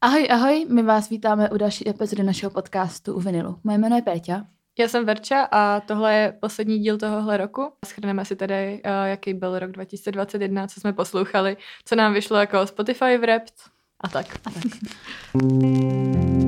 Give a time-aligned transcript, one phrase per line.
[0.00, 3.58] Ahoj, ahoj, my vás vítáme u další epizody našeho podcastu u Vinilu.
[3.64, 4.44] Moje jméno je Péťa.
[4.78, 7.72] Já jsem Verča a tohle je poslední díl tohohle roku.
[7.86, 12.66] Schrneme si tady, uh, jaký byl rok 2021, co jsme poslouchali, co nám vyšlo jako
[12.66, 13.54] Spotify Wrapped
[14.00, 14.26] a tak.
[14.44, 14.64] A tak.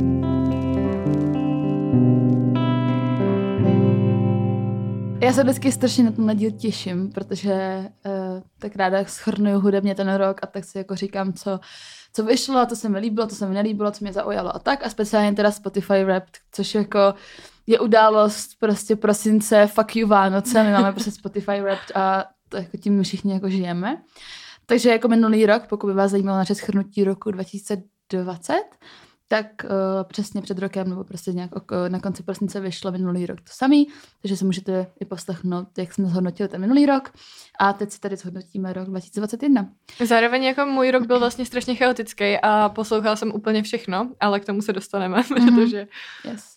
[5.22, 10.14] Já se vždycky strašně na tenhle díl těším, protože uh, tak ráda schrnuju hudebně ten
[10.14, 11.60] rok a tak si jako říkám, co,
[12.12, 14.86] co vyšlo, to se mi líbilo, to se mi nelíbilo, co mě zaujalo a tak.
[14.86, 17.14] A speciálně teda Spotify Wrapped, což jako
[17.66, 22.76] je událost prostě prosince, fuck you Vánoce, my máme prostě Spotify Wrapped a to jako
[22.76, 24.02] tím všichni jako žijeme.
[24.66, 28.54] Takže jako minulý rok, pokud by vás zajímalo naše schrnutí roku 2020,
[29.32, 29.70] tak uh,
[30.08, 33.86] přesně před rokem, nebo prostě nějak uh, na konci prosince vyšlo minulý rok to samý,
[34.22, 37.12] takže si můžete i poslechnout, jak jsme zhodnotili ten minulý rok.
[37.60, 39.68] A teď si tady zhodnotíme rok 2021.
[40.04, 44.44] Zároveň jako můj rok byl vlastně strašně chaotický a poslouchala jsem úplně všechno, ale k
[44.44, 45.54] tomu se dostaneme, mm-hmm.
[45.54, 45.86] protože...
[46.24, 46.49] Yes.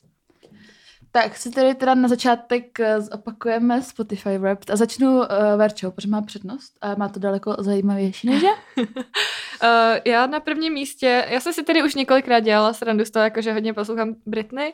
[1.16, 5.26] Tak si tady teda na začátek eh, zopakujeme Spotify Wrapped a začnu uh,
[5.58, 8.54] Verčou, protože má přednost a má to daleko zajímavější než já.
[8.78, 13.24] uh, já na prvním místě, já jsem si tady už několikrát dělala srandu z toho,
[13.24, 14.74] jako, že hodně poslouchám Britney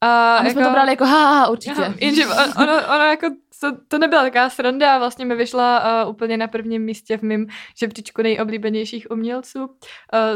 [0.00, 1.94] a, a my jako, jsme to brali jako ha, určitě.
[1.96, 3.26] Jenže ono, ono jako,
[3.60, 7.22] to, to nebyla taková sranda a vlastně mi vyšla uh, úplně na prvním místě v
[7.22, 7.46] mém
[7.78, 9.64] žebříčku nejoblíbenějších umělců.
[9.64, 9.70] Uh,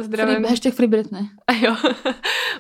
[0.01, 0.35] zdravím.
[0.35, 1.23] Free, hashtag Free Britney.
[1.47, 1.77] A jo.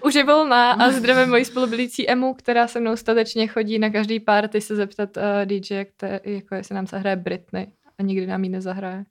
[0.04, 4.20] Už je volná a zdravím moji spolubydlící Emu, která se mnou statečně chodí na každý
[4.20, 7.66] party se zeptat uh, DJ, které, jako jestli nám zahraje Britney
[7.98, 9.04] a nikdy nám ji nezahraje.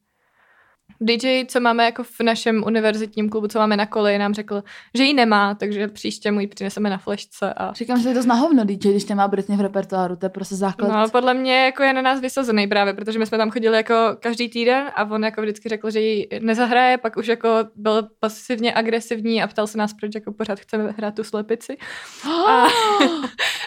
[1.03, 5.03] DJ, co máme jako v našem univerzitním klubu, co máme na koleji, nám řekl, že
[5.03, 7.53] ji nemá, takže příště mu ji přineseme na flešce.
[7.53, 7.73] A...
[7.73, 10.87] Říkám, že je to znahovno DJ, když nemá Britney v repertoáru, to je prostě základ.
[10.87, 13.95] No, podle mě jako je na nás vysazený právě, protože my jsme tam chodili jako
[14.19, 18.73] každý týden a on jako vždycky řekl, že ji nezahraje, pak už jako byl pasivně
[18.73, 21.77] agresivní a ptal se nás, proč jako pořád chceme hrát tu slepici.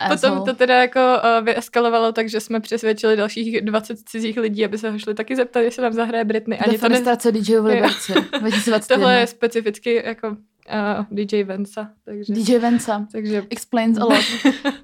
[0.01, 4.79] a potom to teda jako uh, vyeskalovalo, takže jsme přesvědčili dalších 20 cizích lidí, aby
[4.79, 6.59] se ho šli taky zeptat, jestli nám zahraje Britney.
[6.63, 8.87] Ani to ne co DJ v Liberci 2021.
[8.97, 11.91] Tohle je specificky jako uh, DJ Vensa.
[12.05, 13.07] Takže, DJ Vensa.
[13.13, 13.45] Takže...
[13.51, 14.25] Explains a lot.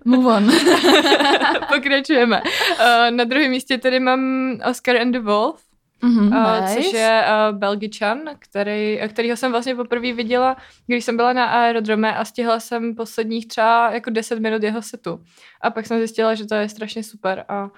[0.04, 0.50] Move on.
[1.74, 2.42] Pokračujeme.
[2.42, 5.62] Uh, na druhém místě tady mám Oscar and the Wolf.
[6.02, 6.74] Mm-hmm, uh, nice.
[6.74, 10.56] což je uh, Belgičan, který, kterýho jsem vlastně poprvé viděla,
[10.86, 15.20] když jsem byla na aerodrome a stihla jsem posledních třeba jako 10 minut jeho setu.
[15.60, 17.70] A pak jsem zjistila, že to je strašně super a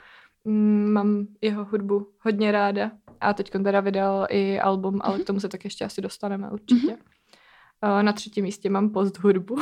[0.92, 2.90] mám jeho hudbu hodně ráda.
[3.20, 6.92] A teď teda vydal i album, ale k tomu se tak ještě asi dostaneme určitě.
[6.92, 7.14] Mm-hmm.
[8.02, 9.56] Na třetím místě mám post hudbu.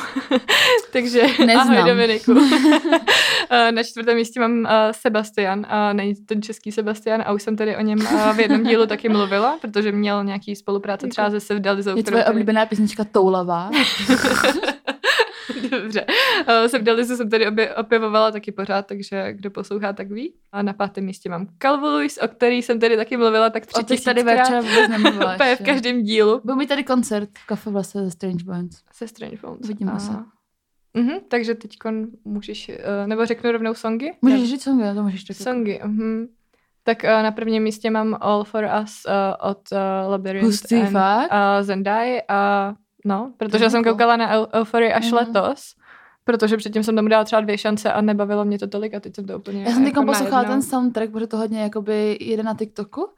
[0.92, 1.70] Takže Neznám.
[1.70, 2.34] ahoj Dominiku.
[3.70, 5.66] Na čtvrtém místě mám Sebastian.
[5.92, 7.98] Není ten český Sebastian a už jsem tady o něm
[8.34, 11.96] v jednom dílu taky mluvila, protože měl nějaký spolupráce třeba se Sevdalizou.
[11.96, 13.70] Je tvoje oblíbená písnička Toulavá.
[15.80, 16.06] Dobře.
[16.48, 20.34] Uh, jsem Dalizu jsem tady obě, opěvovala taky pořád, takže kdo poslouchá, tak ví.
[20.52, 21.88] A na pátém místě mám Calvo
[22.22, 26.02] o který jsem tady taky mluvila, tak tři O tady večer vůbec nemluvila v každém
[26.02, 26.40] dílu.
[26.44, 28.82] Byl mi tady koncert v Kafe Vlase ze Strange Bones.
[28.92, 29.68] Se Strange Bones.
[29.68, 30.12] Vidíme se.
[30.94, 31.76] Mhm, takže teď
[32.24, 34.12] můžeš, uh, nebo řeknu rovnou songy?
[34.22, 35.42] Můžeš říct songy, to můžeš taky.
[35.42, 36.28] Songy, uh-huh.
[36.84, 40.90] Tak uh, na prvním místě mám All for Us uh, od uh, Labyrinth Hustý, and,
[40.90, 41.30] fakt?
[41.32, 42.74] Uh, Zendai a
[43.04, 45.16] No, protože jsem koukala na Euphoria až mm.
[45.16, 45.74] letos,
[46.24, 49.14] protože předtím jsem tomu dala třeba dvě šance a nebavilo mě to tolik a teď
[49.14, 52.54] jsem to úplně Já jsem jako poslouchala ten soundtrack, protože to hodně jakoby jede na
[52.54, 53.08] TikToku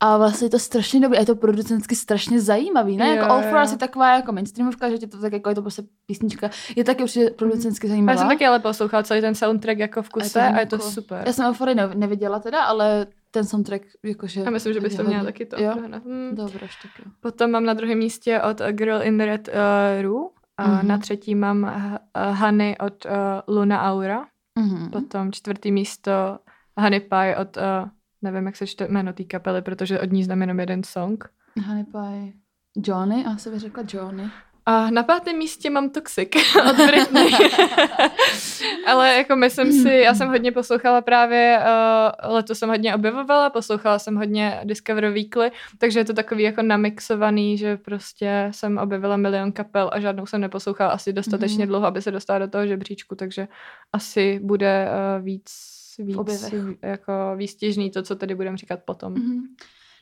[0.00, 3.08] a vlastně je to strašně dobrý, je to producensky strašně zajímavý, ne?
[3.08, 5.54] Jo, jako All For Us je taková jako mainstreamovka, že tě to tak jako je
[5.54, 8.12] to prostě písnička, je taky určitě producensky zajímavá.
[8.12, 10.60] Já jsem taky ale poslouchala celý ten soundtrack jako v kuse a je to, a
[10.60, 11.22] je to super.
[11.26, 14.40] Já jsem Euphoria neviděla teda, ale ten soundtrack jakože...
[14.40, 15.62] Já myslím, že bys to měla taky to.
[15.62, 15.72] Jo?
[16.04, 16.36] Hmm.
[16.36, 17.12] Tak jo.
[17.20, 20.28] Potom mám na druhém místě od A Girl in Red uh, Room.
[20.56, 20.86] A mm-hmm.
[20.86, 24.26] na třetí mám uh, Honey od uh, Luna Aura.
[24.60, 24.90] Mm-hmm.
[24.90, 26.38] Potom čtvrtý místo
[26.76, 27.88] Honey Pie od, uh,
[28.22, 31.24] nevím, jak se čte jméno té kapely, protože od ní znám jenom jeden song.
[31.66, 32.32] Honey Pie.
[32.76, 33.24] Johnny?
[33.24, 34.30] A se by řekla Johnny.
[34.70, 36.28] A na pátém místě mám Toxic
[36.70, 37.30] od Britney.
[38.86, 43.98] Ale jako myslím si, já jsem hodně poslouchala právě, uh, letos jsem hodně objevovala, poslouchala
[43.98, 49.52] jsem hodně Discover Weekly, takže je to takový jako namixovaný, že prostě jsem objevila milion
[49.52, 51.68] kapel a žádnou jsem neposlouchala asi dostatečně mm-hmm.
[51.68, 53.48] dlouho, aby se dostala do toho žebříčku, takže
[53.92, 55.52] asi bude uh, víc,
[55.98, 59.14] víc jako výstěžný to, co tady budeme říkat potom.
[59.14, 59.40] Mm-hmm.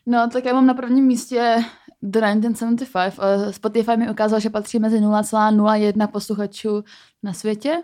[0.06, 1.64] No, tak já mám na prvním místě
[2.02, 3.14] The 1975.
[3.50, 6.84] Spotify mi ukázal, že patří mezi 0,01 posluchačů
[7.22, 7.82] na světě,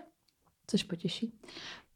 [0.67, 1.33] což potěší.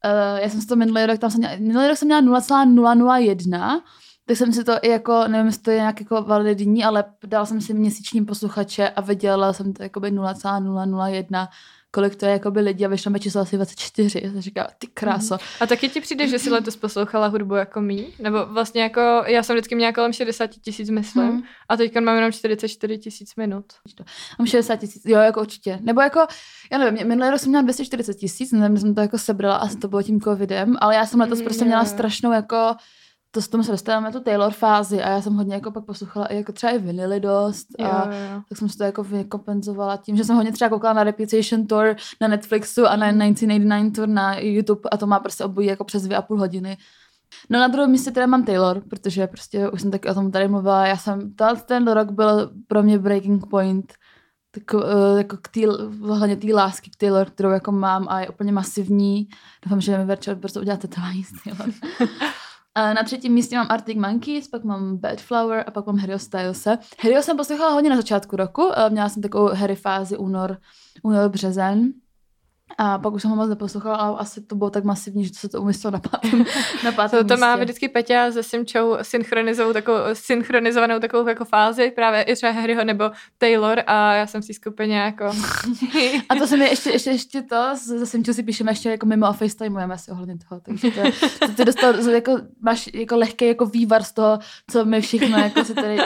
[0.05, 3.83] Uh, já jsem si to minulý rok, tam jsem měla, minulý rok jsem měla 0,001,
[4.25, 7.45] tak jsem si to i jako, nevím, jestli to je nějak jako validní, ale dala
[7.45, 11.49] jsem si měsíční posluchače a vydělala jsem to jako by 0,001
[11.91, 14.21] kolik to je jako by lidi a vyšlo mi číslo asi 24.
[14.23, 15.33] Já jsem říkala, ty kráso.
[15.33, 15.39] Mm.
[15.59, 18.07] A taky ti přijde, že jsi letos poslouchala hudbu jako mý?
[18.19, 21.43] Nebo vlastně jako, já jsem vždycky měla kolem 60 tisíc, myslím, mm.
[21.69, 23.65] a teďka mám jenom 44 tisíc minut.
[24.39, 25.79] Mám 60 tisíc, jo, jako určitě.
[25.81, 26.19] Nebo jako,
[26.71, 29.87] já nevím, minulý rok jsem měla 240 tisíc, nevím, jsem to jako sebrala, asi to
[29.87, 32.75] bylo tím covidem, ale já jsem letos mm, prostě měla strašnou jako
[33.31, 36.25] to s tomu se dostáváme tu Taylor fázi a já jsem hodně jako pak poslouchala
[36.25, 38.41] i jako třeba i vinily dost a jo, jo.
[38.49, 41.95] tak jsem si to jako vykompenzovala tím, že jsem hodně třeba koukala na Reputation Tour
[42.21, 43.91] na Netflixu a na 1989 mhm.
[43.91, 46.77] Tour na YouTube a to má prostě obojí jako přes dvě a půl hodiny.
[47.49, 50.47] No na druhém místě teda mám Taylor, protože prostě už jsem taky o tom tady
[50.47, 51.33] mluvila, já jsem,
[51.65, 53.93] ten rok byl pro mě breaking point,
[54.51, 55.65] tak, uh, jako k tý,
[56.01, 59.29] hlavně té lásky k Taylor, kterou jako mám a je úplně masivní.
[59.65, 61.73] Doufám, že mi večer prostě udělat tetování s Taylor.
[62.77, 66.77] Na třetím místě mám Arctic Monkeys, pak mám Bad Flower a pak mám Harryho Stylese.
[66.99, 70.57] Harryho jsem poslouchala hodně na začátku roku, měla jsem takovou Harry fázi únor,
[71.03, 71.93] únor, březen.
[72.77, 75.37] A pak už jsem ho moc neposlouchala, ale asi to bylo tak masivní, že to
[75.37, 76.45] se to umyslelo na pátém,
[76.83, 81.91] na pátém to, to má vždycky Peťa se Simčou synchronizovanou takovou, synchronizovanou takovou jako fázi,
[81.91, 85.25] právě i třeba Harryho nebo Taylor a já jsem si skupině jako...
[86.29, 89.25] a to se mi ještě, ještě, ještě to, se Simčou si píšeme ještě jako mimo
[89.25, 91.01] a FaceTimeujeme si ohledně toho, takže to,
[91.39, 94.39] to ty dostal, jako, máš jako lehký jako vývar z toho,
[94.71, 95.97] co my všichni jako si tady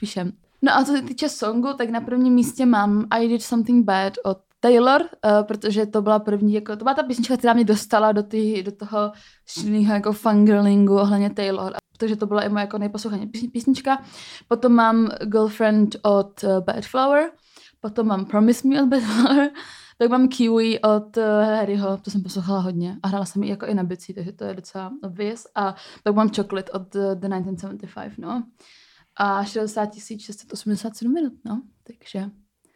[0.00, 0.32] píšeme.
[0.62, 4.12] No a co se týče songu, tak na prvním místě mám I Did Something Bad
[4.24, 8.12] od Taylor, uh, protože to byla první, jako, to byla ta písnička, která mě dostala
[8.12, 9.12] do, tý, do toho
[9.46, 11.72] šíleného jako fangirlingu ohledně Taylor.
[11.98, 14.02] Protože to byla i moje jako nejposlouchané písnička.
[14.48, 17.30] Potom mám Girlfriend od uh, Bad Flower,
[17.80, 19.50] potom mám Promise Me od Bad Flower,
[19.98, 23.66] tak mám Kiwi od uh, Harryho, to jsem poslouchala hodně a hrála jsem ji jako
[23.66, 25.46] i na bicí, takže to je docela obvious.
[25.54, 28.44] A tak mám Chocolate od uh, The 1975, no.
[29.16, 29.88] A 60
[30.18, 31.62] 687 minut, no.
[31.86, 32.30] Takže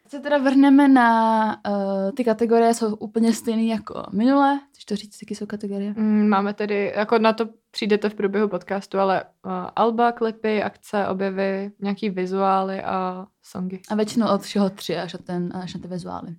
[0.08, 4.60] se teda vrhneme na uh, ty kategorie, jsou úplně stejné jako minule.
[4.70, 5.94] Chceš to říct, jaké jsou kategorie?
[5.96, 11.06] Mm, máme tedy, jako na to přijdete v průběhu podcastu, ale uh, alba, klipy, akce,
[11.06, 13.80] objevy, nějaký vizuály a songy.
[13.88, 16.36] A většinou od všeho tři až na, ten, až na ty vizuály.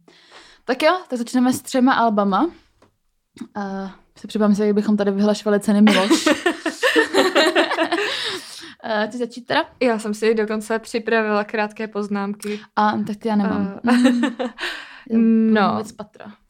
[0.65, 2.45] Tak jo, tak začneme s třema albama.
[2.45, 6.09] Uh, se připomínám si, jak bychom tady vyhlašovali ceny Miloš.
[8.85, 9.65] Uh, ty začít teda?
[9.81, 12.59] Já jsem si dokonce připravila krátké poznámky.
[12.75, 13.79] A tak ty já nemám.
[15.09, 15.19] Uh,
[15.53, 15.83] no,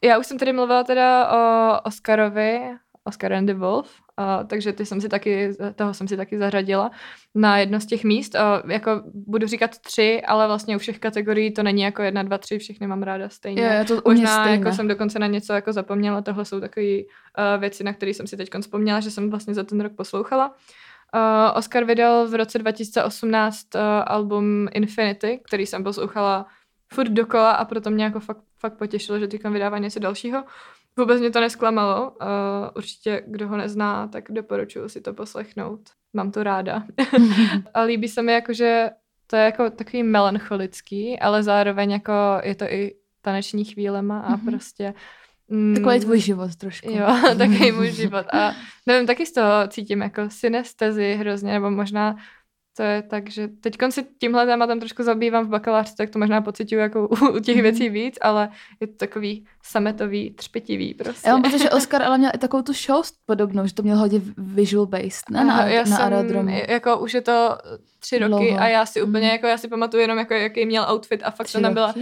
[0.04, 2.60] já už jsem tady mluvila teda o Oscarovi,
[3.04, 6.90] Oscar and the Wolf, uh, takže ty jsem si taky, toho jsem si taky zařadila
[7.34, 8.34] na jedno z těch míst.
[8.34, 12.38] Uh, jako budu říkat tři, ale vlastně u všech kategorií to není jako jedna, dva,
[12.38, 13.62] tři, všechny mám ráda stejně.
[13.62, 14.58] Je, to Možná stejně.
[14.58, 18.26] jako jsem dokonce na něco jako zapomněla, tohle jsou takové uh, věci, na které jsem
[18.26, 20.54] si teď vzpomněla, že jsem vlastně za ten rok poslouchala.
[21.14, 26.46] Uh, Oscar vydal v roce 2018 uh, eh, album Infinity, který jsem poslouchala
[26.92, 30.44] furt dokola a proto mě jako fakt, fakt potěšilo, že teďka vydává něco dalšího.
[30.96, 32.10] Vůbec mě to nesklamalo.
[32.10, 32.16] Uh,
[32.76, 35.80] určitě, kdo ho nezná, tak doporučuji si to poslechnout.
[36.12, 36.82] Mám to ráda.
[37.74, 38.90] a líbí se mi jako, že
[39.26, 42.12] to je jako takový melancholický, ale zároveň jako
[42.42, 44.44] je to i taneční chvílema a mm-hmm.
[44.44, 44.94] prostě
[45.48, 46.90] Mm, Takový tvůj život trošku.
[46.90, 47.06] Jo,
[47.38, 48.26] takový můj život.
[48.32, 48.52] A
[48.86, 52.16] nevím, taky z toho cítím jako synestezi hrozně, nebo možná
[52.78, 56.40] to je tak, že teď si tímhle tématem trošku zabývám v bakalářce, tak to možná
[56.40, 57.62] pocituju jako u, u těch mm.
[57.62, 58.48] věcí víc, ale
[58.80, 61.28] je to takový sametový, třpitivý prostě.
[61.28, 63.96] Já mám pocit, že Oscar ale měl i takovou tu show podobnou, že to měl
[63.96, 65.44] hodně visual based, ne?
[65.44, 66.60] Na, já na jsem, aerodromu.
[66.68, 67.58] Jako už je to
[67.98, 68.60] tři roky Dlouho.
[68.60, 69.32] a já si úplně, mm.
[69.32, 71.94] jako já si pamatuju jenom, jako, jaký měl outfit a fakt tři to nebyla,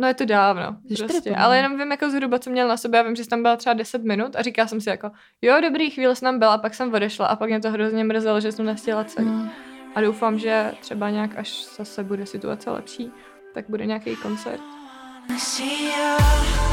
[0.00, 1.36] No je to dávno, prostě.
[1.36, 3.56] ale jenom vím jako zhruba, co měl na sobě, já vím, že jsi tam byla
[3.56, 5.10] třeba 10 minut a říkala jsem si jako,
[5.42, 8.40] jo, dobrý, chvíli jsem tam byla, pak jsem odešla a pak mě to hrozně mrzelo,
[8.40, 9.28] že jsem nestihla celý.
[9.28, 9.50] Mm.
[9.94, 13.12] A doufám, že třeba nějak, až zase bude situace lepší,
[13.54, 14.60] tak bude nějaký koncert.
[15.38, 16.69] See you.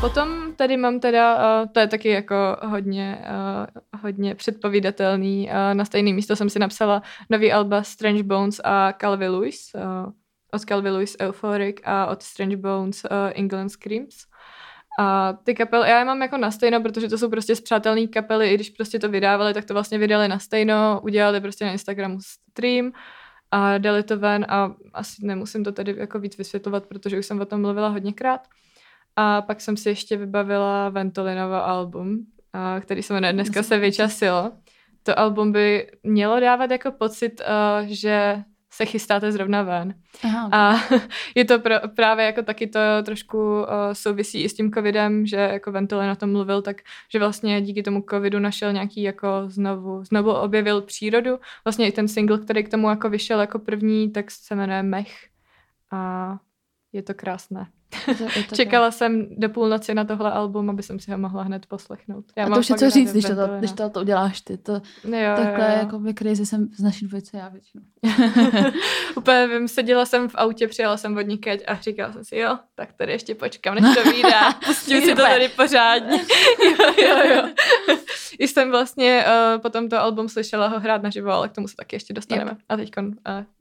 [0.00, 5.48] Potom tady mám teda, uh, to je taky jako hodně, uh, hodně předpovídatelný.
[5.48, 9.70] Uh, na stejné místo jsem si napsala nový alba Strange Bones a Calvin Lewis.
[9.74, 10.12] Uh,
[10.52, 14.14] od Calvin Lewis Euphoric a od Strange Bones uh, England Screams.
[15.00, 18.50] A ty kapely, já je mám jako na stejno, protože to jsou prostě zpřátelné kapely,
[18.50, 22.18] i když prostě to vydávali, tak to vlastně vydali na stejno, udělali prostě na Instagramu
[22.50, 22.92] stream
[23.50, 27.40] a dali to ven a asi nemusím to tady jako víc vysvětlovat, protože už jsem
[27.40, 28.40] o tom mluvila hodněkrát.
[29.20, 34.52] A pak jsem si ještě vybavila Ventolinovo album, a který se jmenuje Dneska se vyčasilo.
[35.02, 39.94] To album by mělo dávat jako pocit, uh, že se chystáte zrovna ven.
[40.24, 40.48] Aha.
[40.52, 40.74] A
[41.34, 45.36] je to pr- právě jako taky to trošku uh, souvisí i s tím covidem, že
[45.36, 46.76] jako Ventole na tom mluvil, tak
[47.12, 51.38] že vlastně díky tomu covidu našel nějaký jako znovu, znovu objevil přírodu.
[51.64, 55.28] Vlastně i ten single, který k tomu jako vyšel jako první, tak se jmenuje Mech.
[55.90, 56.36] A
[56.92, 57.66] je to krásné.
[58.06, 58.14] To,
[58.48, 58.94] to Čekala tak.
[58.94, 62.24] jsem do půlnoci na tohle album, aby jsem si ho mohla hned poslechnout.
[62.36, 64.56] Já a to už je co říct, když to, když to, to uděláš ty.
[64.56, 64.72] To,
[65.04, 65.78] jo, takhle jo, jo.
[65.78, 67.84] jako by crazy jsem z naší dvojice já většinou.
[69.16, 72.58] Úplně vím, seděla jsem v autě, přijela jsem od někať a říkala jsem si, jo,
[72.74, 74.30] tak tady ještě počkám, než to vyjde.
[74.66, 76.20] Pustím si to tady pořádně.
[76.64, 77.48] jo, jo, jo.
[78.38, 81.76] I jsem vlastně uh, potom to album slyšela ho hrát naživo, ale k tomu se
[81.76, 82.50] taky ještě dostaneme.
[82.50, 82.58] Yep.
[82.68, 83.12] A teď uh,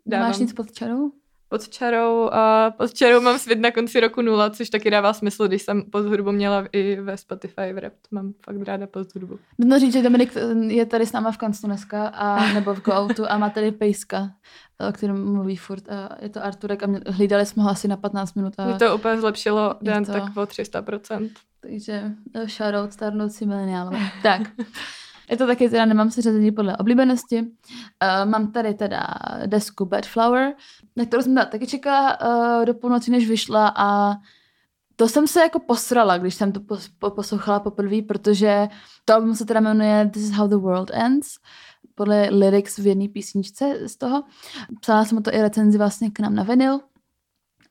[0.05, 0.27] dávám.
[0.27, 1.11] Máš nic pod čarou?
[1.49, 5.47] Pod čarou a pod čarou mám svět na konci roku nula, což taky dává smysl,
[5.47, 7.93] když jsem pod hudbu měla i ve Spotify v rap.
[8.11, 9.39] Mám fakt ráda pod hudbu.
[9.57, 10.33] No říct, že Dominik
[10.67, 14.29] je tady s náma v kanclu dneska a nebo v Go a má tady Pejska,
[14.89, 15.89] o kterém mluví furt.
[15.89, 18.53] A je to Arturek a mě, hlídali jsme ho asi na 15 minut.
[18.57, 20.11] A Mě to úplně zlepšilo den to...
[20.11, 21.29] tak o 300%.
[21.59, 23.99] Takže eh, shoutout starnoucí mileniálové.
[24.23, 24.41] tak.
[25.29, 27.41] Je to taky teda, nemám se řazení podle oblíbenosti.
[27.41, 29.07] Uh, mám tady teda
[29.45, 30.53] desku Bad Flower,
[30.95, 34.15] na kterou jsem taky čekala uh, do půlnoci, než vyšla a
[34.95, 38.67] to jsem se jako posrala, když jsem to pos- po- poslouchala poprvé, protože
[39.05, 41.27] to album se teda jmenuje This is how the world ends,
[41.95, 44.23] podle lyrics v jedné písničce z toho.
[44.81, 46.79] Psala jsem to i recenzi vlastně k nám na vinyl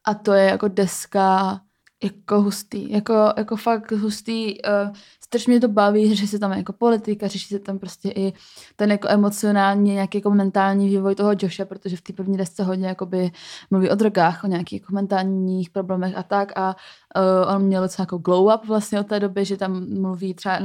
[0.04, 1.60] a to je jako deska
[2.04, 4.96] jako hustý, jako, jako fakt hustý, uh,
[5.26, 8.32] strašně mě to baví, řeší se tam jako politika, řeší se tam prostě i
[8.76, 12.88] ten jako emocionální, nějaký jako mentální vývoj toho Josha, protože v té první desce hodně
[12.88, 13.30] jakoby
[13.70, 16.52] mluví o drogách, o nějakých jako mentálních problémech a tak.
[16.56, 16.76] A
[17.16, 20.58] uh, on měl docela jako glow up vlastně od té doby, že tam mluví třeba,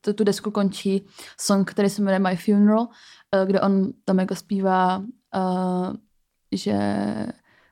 [0.00, 1.06] tu, tu desku končí
[1.40, 2.86] song, který se jmenuje My Funeral, uh,
[3.46, 5.94] kde on tam jako zpívá, uh,
[6.52, 6.76] že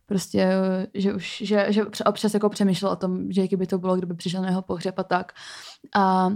[0.09, 0.51] prostě,
[0.95, 4.15] že už, že, že občas jako přemýšlel o tom, že jaký by to bylo, kdyby
[4.15, 5.33] přišel na jeho pohřeb a tak.
[5.95, 6.31] A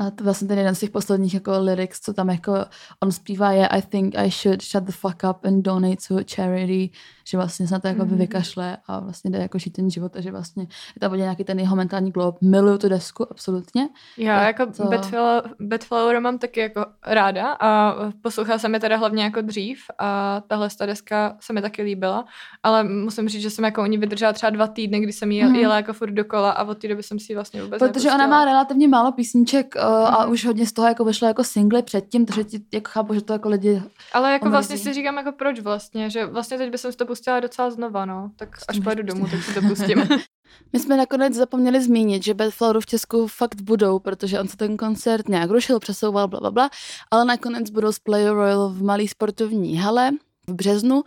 [0.00, 2.64] a to vlastně ten jeden z těch posledních jako lyrics, co tam jako
[3.02, 6.24] on zpívá je I think I should shut the fuck up and donate to a
[6.34, 6.90] charity,
[7.28, 8.16] že vlastně se na to jako mm.
[8.16, 11.58] vykašle a vlastně jde jako žít ten život a že vlastně je tam nějaký ten
[11.58, 12.38] jeho mentální glob.
[12.42, 13.88] Miluju tu desku, absolutně.
[14.16, 14.84] Já je jako to...
[14.84, 20.42] Bedflower, Bedflower mám taky jako ráda a poslouchala jsem je teda hlavně jako dřív a
[20.46, 22.24] tahle ta deska se mi taky líbila,
[22.62, 25.44] ale musím říct, že jsem jako u ní vydržela třeba dva týdny, kdy jsem jí
[25.44, 25.54] mm.
[25.54, 28.14] jela jako furt dokola a od té doby jsem si vlastně vůbec Protože nepustila.
[28.14, 30.32] ona má relativně málo písniček uh, a mm.
[30.32, 33.32] už hodně z toho jako vyšlo jako singly předtím, takže ti jako chápu, že to
[33.32, 34.52] jako lidi Ale jako omrzí.
[34.52, 38.04] vlastně si říkám jako proč vlastně, že vlastně teď bych si to pustila docela znova,
[38.04, 38.30] no.
[38.36, 40.08] Tak až pojedu domů, tak si to pustím.
[40.72, 44.76] My jsme nakonec zapomněli zmínit, že Bedfloweru v Česku fakt budou, protože on se ten
[44.76, 46.70] koncert nějak rušil, přesouval, bla, bla, bla,
[47.10, 50.10] ale nakonec budou z Play Royal v malý sportovní hale
[50.46, 51.02] v březnu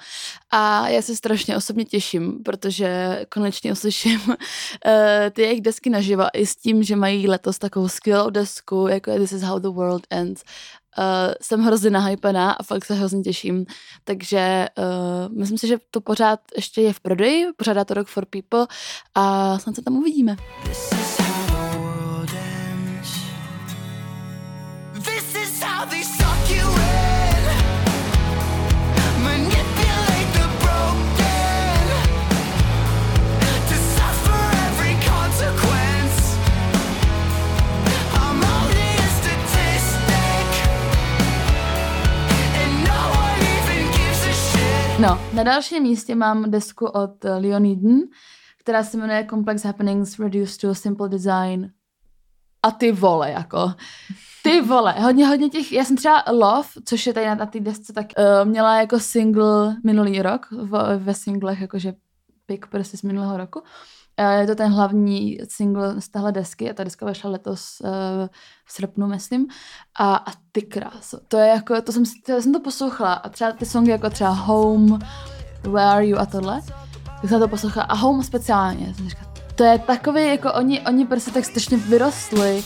[0.51, 4.35] a já se strašně osobně těším, protože konečně uslyším uh,
[5.31, 9.31] ty jejich desky naživa i s tím, že mají letos takovou skvělou desku, jako This
[9.31, 10.43] is how the world ends.
[10.97, 13.65] Uh, jsem hrozně nahypená a fakt se hrozně těším.
[14.03, 18.25] Takže uh, myslím si, že to pořád ještě je v prodeji, pořádá to Rock for
[18.25, 18.67] People
[19.15, 20.35] a snad se tam uvidíme.
[20.65, 21.38] This is
[45.01, 47.99] No, na dalším místě mám desku od Leoniden,
[48.57, 51.71] která se jmenuje Complex Happenings Reduced to Simple Design.
[52.63, 53.73] A ty vole, jako.
[54.43, 57.59] Ty vole, hodně, hodně těch, já jsem třeba Love, což je tady na, na té
[57.59, 61.93] desce, tak uh, měla jako single minulý rok v, ve singlech, jakože
[62.45, 63.61] pick prostě z minulého roku.
[64.39, 67.89] Je to ten hlavní single z téhle desky a ta deska vyšla letos uh,
[68.65, 69.47] v srpnu, myslím.
[69.99, 73.51] A, a ty kráso, to je jako, to jsem, to jsem to poslouchala a třeba
[73.51, 74.99] ty songy jako třeba Home,
[75.63, 76.61] Where Are You a tohle,
[77.21, 78.93] tak jsem to poslouchala a Home speciálně.
[78.95, 82.63] Jsem říkala, to je takový, jako oni, oni prostě tak strašně vyrostli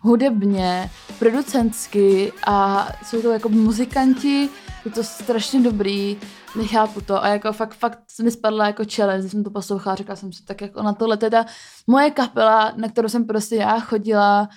[0.00, 4.48] hudebně, producentsky a jsou to jako muzikanti,
[4.84, 6.16] je to strašně dobrý,
[6.56, 10.16] nechápu to a jako fakt, fakt mi spadla jako čele, když jsem to poslouchala, říkala
[10.16, 11.46] jsem si tak jako na tohle teda
[11.86, 14.48] moje kapela, na kterou jsem prostě já chodila,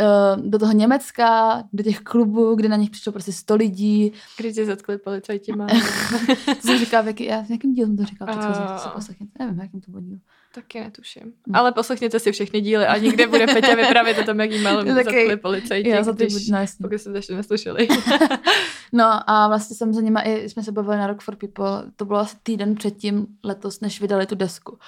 [0.00, 4.12] uh, do toho Německa, do těch klubů, kde na nich přišlo prostě 100 lidí.
[4.36, 5.66] Kdy tě zatkli policajti má.
[6.46, 8.32] to jsem říkala, v jaký, já, v jakým dílu jsem to říkala,
[8.94, 10.18] uh, se nevím, v jakým to bylo díl.
[10.54, 11.32] Taky netuším.
[11.46, 11.60] No.
[11.60, 15.36] Ale poslechněte si všechny díly a nikde bude Petě vyprávět o tom, jaký malou zatkli
[15.36, 17.88] policajti, já za když, no, pokud jste to ještě neslyšeli.
[18.92, 22.04] no a vlastně jsem za nima i, jsme se bavili na Rock for People, to
[22.04, 24.78] bylo asi týden předtím letos, než vydali tu desku.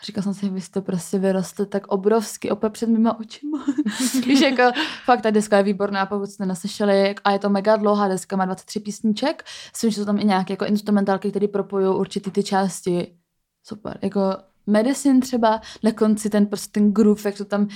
[0.00, 3.64] A říkala jsem si, vy jste prostě vyrostli tak obrovsky, opět před mýma očima.
[4.26, 4.62] Víš, jako
[5.04, 8.44] fakt ta deska je výborná, pokud jste neslyšeli a je to mega dlouhá deska, má
[8.44, 13.16] 23 písniček, myslím, že jsou tam i nějaké jako instrumentálky, které propojují určitý ty části.
[13.62, 14.36] Super, jako
[14.70, 17.68] Medicine třeba, na konci ten prostě ten groove, jak to tam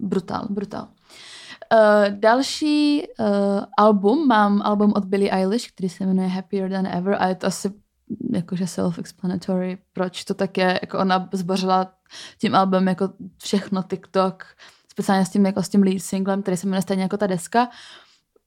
[0.00, 0.88] brutál, brutál.
[1.72, 3.26] Uh, další uh,
[3.78, 7.46] album, mám album od Billie Eilish, který se jmenuje Happier Than Ever a je to
[7.46, 7.72] asi
[8.32, 11.92] jakože self-explanatory, proč to tak je, jako ona zbořila
[12.38, 13.08] tím albumem jako
[13.42, 14.44] všechno TikTok,
[14.90, 17.68] speciálně s tím, jako s tím lead singlem, který se jmenuje stejně jako ta deska,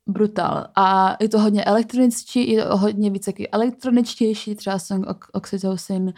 [0.07, 0.67] brutal.
[0.75, 6.03] A je to hodně elektroničtí, je to hodně víc elektroničtější, třeba song Oxytocin.
[6.03, 6.13] Uh,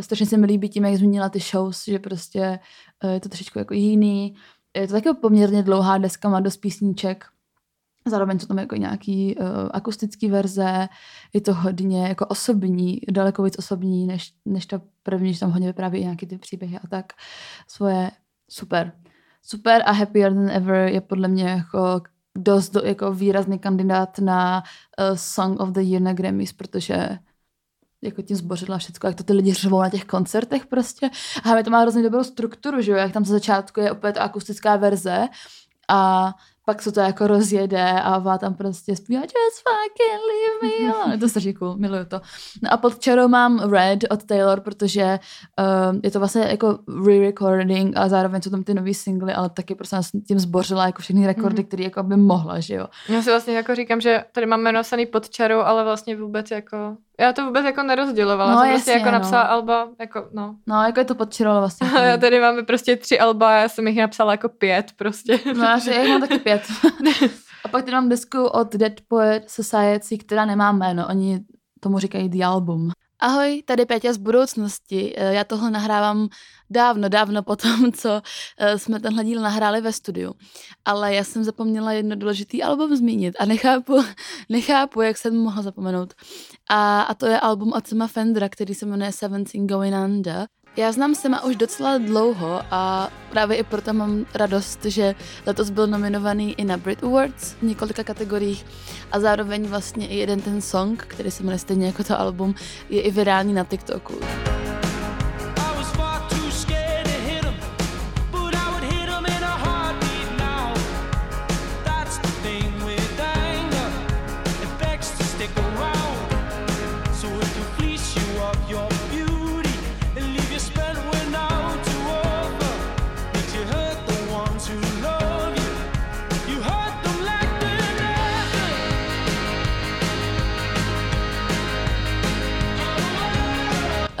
[0.00, 2.58] strašně se mi líbí tím, jak změnila ty shows, že prostě
[3.04, 4.34] uh, je to trošičku jako jiný.
[4.76, 7.24] Je to taky poměrně dlouhá deska, má dost písniček.
[8.06, 10.88] Zároveň jsou tam jako nějaký uh, akustický verze,
[11.32, 15.66] je to hodně jako osobní, daleko víc osobní, než, než ta první, že tam hodně
[15.66, 17.12] vypráví nějaký ty příběhy a tak.
[17.68, 18.10] Svoje
[18.50, 18.92] super.
[19.42, 22.00] Super a Happier Than Ever je podle mě jako
[22.38, 27.18] dost do, jako výrazný kandidát na uh, Song of the Year na Grammys, protože
[28.02, 31.10] jako tím zbořila všechno, jak to ty lidi řvou na těch koncertech prostě.
[31.44, 34.76] A to má hrozně dobrou strukturu, že jo, jak tam za začátku je opět akustická
[34.76, 35.28] verze
[35.88, 36.32] a
[36.68, 41.14] pak se to jako rozjede a vá tam prostě zpívá just fucking leave me alone.
[41.14, 42.20] Je to strašně cool, miluju to.
[42.62, 45.18] No a pod čarou mám Red od Taylor, protože
[45.58, 49.74] uh, je to vlastně jako re-recording a zároveň jsou tam ty nový singly, ale taky
[49.74, 51.66] prostě jsem tím zbořila jako všechny rekordy, mm-hmm.
[51.66, 52.86] které jako by mohla, že jo.
[53.08, 56.96] Já si vlastně jako říkám, že tady mám jméno pod čarou, ale vlastně vůbec jako
[57.20, 59.12] já to vůbec jako nerozdělovala, no, jsem prostě jako no.
[59.12, 60.56] napsala alba, jako no.
[60.66, 61.88] No, jako je to podčirolo vlastně.
[62.02, 65.40] Já tady máme prostě tři alba, já jsem jich napsala jako pět prostě.
[65.56, 66.62] No, já, já mám taky pět.
[67.64, 71.40] a pak tady mám desku od Dead Poet Society, která nemá jméno, oni
[71.80, 72.90] tomu říkají The Album.
[73.20, 75.14] Ahoj, tady Péťa z budoucnosti.
[75.16, 76.28] Eh, já tohle nahrávám
[76.70, 78.22] dávno, dávno po tom, co
[78.58, 80.34] eh, jsme tenhle díl nahráli ve studiu.
[80.84, 84.04] Ale já jsem zapomněla jedno důležitý album zmínit a nechápu,
[84.48, 86.14] nechápu jak jsem mohla zapomenout.
[86.70, 90.46] A, a to je album od Sema Fendra, který se jmenuje Seventeen Going Under.
[90.78, 95.14] Já znám Sema už docela dlouho a právě i proto mám radost, že
[95.46, 98.66] letos byl nominovaný i na Brit Awards v několika kategoriích
[99.12, 102.54] a zároveň vlastně i jeden ten song, který se jmenuje stejně jako to album,
[102.88, 104.14] je i virální na TikToku.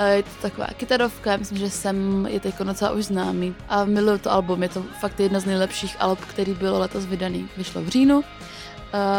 [0.06, 4.32] Je to taková kytarovka, myslím, že jsem je teď docela už známý a miluju to
[4.32, 7.48] album, je to fakt jedna z nejlepších alb, který bylo letos vydaný.
[7.56, 8.24] Vyšlo v říjnu,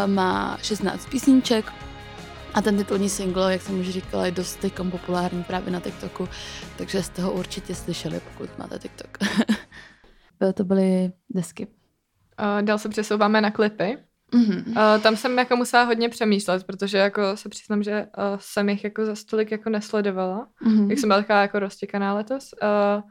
[0.05, 1.73] má 16 písniček,
[2.53, 6.29] a ten titulní single, jak jsem už říkala, je dost populární právě na TikToku,
[6.77, 9.17] takže jste ho určitě slyšeli, pokud máte TikTok.
[10.53, 11.67] to byly desky.
[12.61, 13.97] Dál se přesouváme na klipy.
[14.31, 14.67] Mm-hmm.
[14.67, 18.83] Uh, tam jsem jako musela hodně přemýšlet, protože jako se přiznám, že uh, jsem jich
[18.83, 20.89] jako za stolik jako nesledovala, mm-hmm.
[20.89, 22.49] jak jsem byla taková jako roztěkaná letos.
[22.63, 23.01] Uh,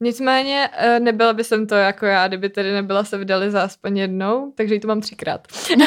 [0.00, 4.52] nicméně nebyla by jsem to jako já, kdyby tedy nebyla se vydali za aspoň jednou,
[4.56, 5.46] takže ji tu mám třikrát.
[5.76, 5.86] uh,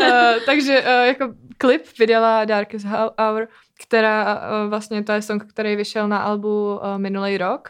[0.46, 2.86] takže uh, jako klip vydala Darkest
[3.18, 3.48] Hour,
[3.86, 7.68] která uh, vlastně to je song, který vyšel na albu minulý rok.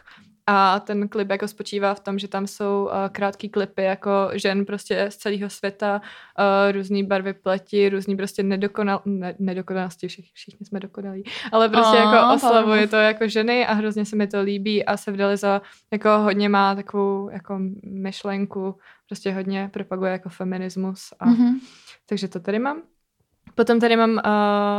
[0.49, 4.65] A ten klip jako spočívá v tom, že tam jsou uh, krátký klipy jako žen
[4.65, 6.01] prostě z celého světa,
[6.39, 11.97] uh, různý barvy pleti, různý prostě nedokonal, ne, nedokonalosti, všich, všichni jsme dokonalí, ale prostě
[11.97, 15.37] oh, jako oslavuje to jako ženy a hrozně se mi to líbí a se vdali
[15.37, 18.75] za jako hodně má takovou jako myšlenku,
[19.07, 21.53] prostě hodně propaguje jako feminismus a mm-hmm.
[22.05, 22.81] takže to tady mám.
[23.57, 24.21] Potom tady mám uh,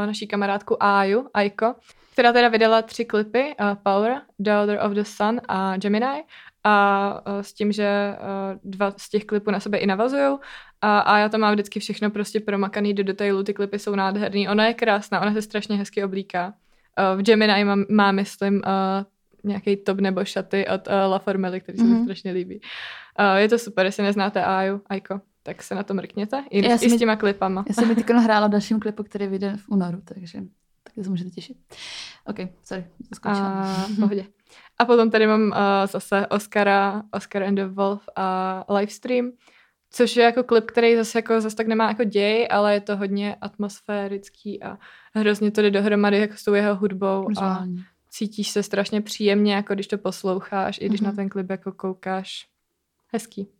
[0.06, 1.74] naší kamarádku Aju, Aiko,
[2.12, 6.24] která teda vydala tři klipy, uh, Power, Daughter of the Sun a Gemini
[6.64, 10.38] a uh, s tím, že uh, dva z těch klipů na sebe i navazují
[10.80, 14.48] a, a já to mám vždycky všechno prostě promakaný do detailu, ty klipy jsou nádherný,
[14.48, 16.46] ona je krásná, ona se strašně hezky oblíká.
[16.46, 19.04] Uh, v Gemini má, má myslím, uh,
[19.44, 21.88] nějaký top nebo šaty od uh, La Formely, který se mm-hmm.
[21.88, 22.04] mi mhm.
[22.04, 22.60] strašně líbí.
[23.20, 26.44] Uh, je to super, jestli neznáte Aju, Aiko, tak se na to mrkněte.
[26.50, 27.64] I, já i s těma klipama.
[27.68, 30.38] Já jsem mi teď nahrála dalším klipu, který vyjde v únoru, takže
[30.82, 31.56] taky se můžete těšit.
[32.26, 33.86] OK, sorry, zaskočila.
[34.00, 34.26] pohodě.
[34.78, 35.56] A potom tady mám uh,
[35.92, 39.30] zase Oscara, Oscar and the Wolf a livestream,
[39.90, 42.96] což je jako klip, který zase jako zase tak nemá jako děj, ale je to
[42.96, 44.78] hodně atmosférický a
[45.14, 47.66] hrozně to jde dohromady jako s tou jeho hudbou a
[48.10, 51.04] cítíš se strašně příjemně, jako když to posloucháš, i když mm-hmm.
[51.04, 51.16] na mhm.
[51.16, 52.48] ten klip jako koukáš.
[53.12, 53.48] Hezký.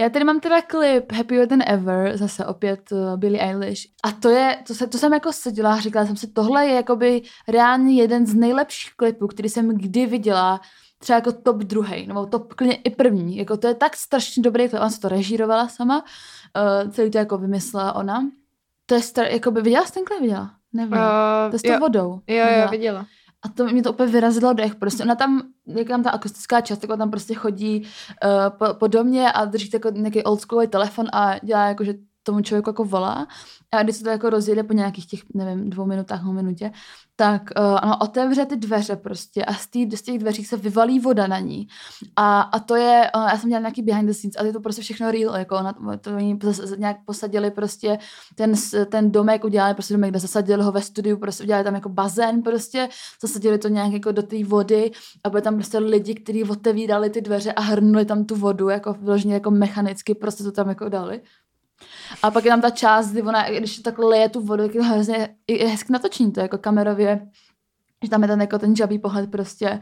[0.00, 3.82] Já tady mám teda klip Happier Than Ever, zase opět uh, Billie Eilish.
[4.04, 6.74] A to je, to, se, to jsem jako seděla a říkala jsem si, tohle je
[6.74, 10.60] jakoby reálně jeden z nejlepších klipů, který jsem kdy viděla,
[10.98, 13.36] třeba jako top druhý, nebo top klidně i první.
[13.36, 16.04] Jako to je tak strašně dobrý klip, ona se to režírovala sama,
[16.84, 18.30] uh, celý to jako vymyslela ona.
[18.86, 20.50] To je star, jako by viděla jsi ten klip, viděla?
[20.72, 20.92] Nevím.
[20.92, 22.20] Uh, to je s tou vodou.
[22.26, 23.06] Jo, jo, viděla.
[23.46, 24.74] A to mě to úplně vyrazilo dech.
[24.74, 28.86] Prostě ona tam, jak tam ta akustická část, tak tam prostě chodí uh, po, po
[28.86, 31.94] domě a drží jako nějaký oldschoolový telefon a dělá jako, že
[32.26, 33.26] tomu člověku jako volá
[33.72, 36.72] a když se to jako rozjede po nějakých těch, nevím, dvou minutách, nebo minutě,
[37.16, 41.00] tak uh, ano, otevře ty dveře prostě a z, tý, z těch dveří se vyvalí
[41.00, 41.66] voda na ní.
[42.16, 44.60] A, a to je, uh, já jsem dělala nějaký behind the scenes, a je to
[44.60, 46.38] prostě všechno real, jako ona, to oni
[46.76, 47.98] nějak posadili prostě
[48.34, 48.52] ten,
[48.90, 52.42] ten domek, udělali prostě domek, kde zasadili ho ve studiu, prostě udělali tam jako bazén
[52.42, 52.88] prostě,
[53.22, 54.90] zasadili to nějak jako do té vody
[55.24, 58.92] a byli tam prostě lidi, kteří otevírali ty dveře a hrnuli tam tu vodu, jako
[58.92, 61.20] vyloženě jako mechanicky, prostě to tam jako dali.
[62.22, 64.82] A pak je tam ta část, kdy ona, když tak leje tu vodu, tak je
[64.82, 67.28] hrozně je hezky natočení to, jako kamerově,
[68.02, 69.80] že tam je ten jako ten žabý pohled prostě.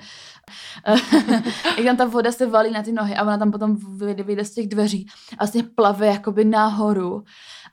[1.76, 3.76] jak tam ta voda se valí na ty nohy a ona tam potom
[4.24, 7.24] vyjde z těch dveří a vlastně plave jakoby nahoru.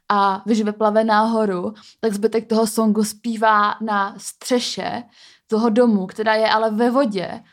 [0.09, 5.03] A když vyplave nahoru, tak zbytek toho songu zpívá na střeše
[5.47, 7.43] toho domu, která je ale ve vodě.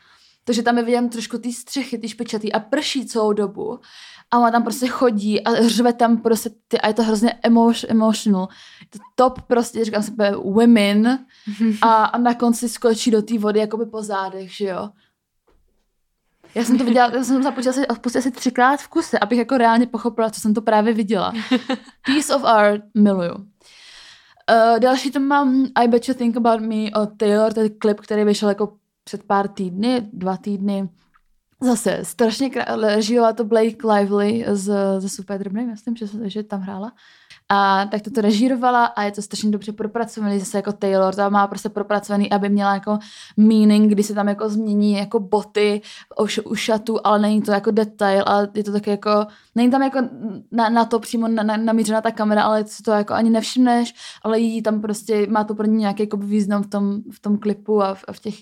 [0.44, 3.81] Takže tam je vidět trošku ty střechy, ty špičatý a prší celou dobu
[4.30, 7.90] a ona tam prostě chodí a řve tam prostě ty, a je to hrozně emotion,
[7.90, 8.48] emotional.
[8.80, 10.12] Je to top prostě, říkám si,
[10.44, 11.18] women
[11.82, 14.90] a, a na konci skočí do té vody jakoby po zádech, že jo.
[16.54, 19.58] Já jsem to viděla, já jsem započala si, pustila si třikrát v kuse, abych jako
[19.58, 21.32] reálně pochopila, co jsem to právě viděla.
[22.06, 23.34] Piece of art miluju.
[23.34, 28.24] Uh, další to mám I Bet You Think About Me od Taylor, je klip, který
[28.24, 30.88] vyšel jako před pár týdny, dva týdny.
[31.61, 32.51] Zase strašně
[32.99, 36.92] žila to Blake Lively z, ze Super Drobný, myslím, že, že tam hrála.
[37.49, 41.47] A tak to režírovala a je to strašně dobře propracovaný, zase jako Taylor, to má
[41.47, 42.99] prostě propracovaný, aby měla jako
[43.37, 45.81] meaning, kdy se tam jako změní jako boty
[46.21, 49.83] u, u šatu, ale není to jako detail, ale je to taky jako, není tam
[49.83, 50.01] jako
[50.53, 53.94] na, na to přímo na, na, namířená ta kamera, ale si to jako ani nevšimneš,
[54.23, 57.38] ale jí tam prostě, má to pro ní nějaký jako význam v tom, v tom
[57.38, 58.35] klipu a v, a v těch,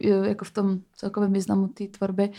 [0.00, 2.30] jako v tom celkovém významu té tvorby.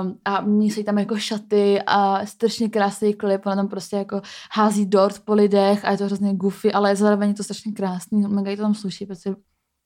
[0.00, 4.22] Um, a mní se tam jako šaty a strašně krásný klip, ona tam prostě jako
[4.52, 8.28] hází dort po lidech a je to hrozně goofy, ale zároveň je to strašně krásný,
[8.28, 9.34] mega to tam sluší, protože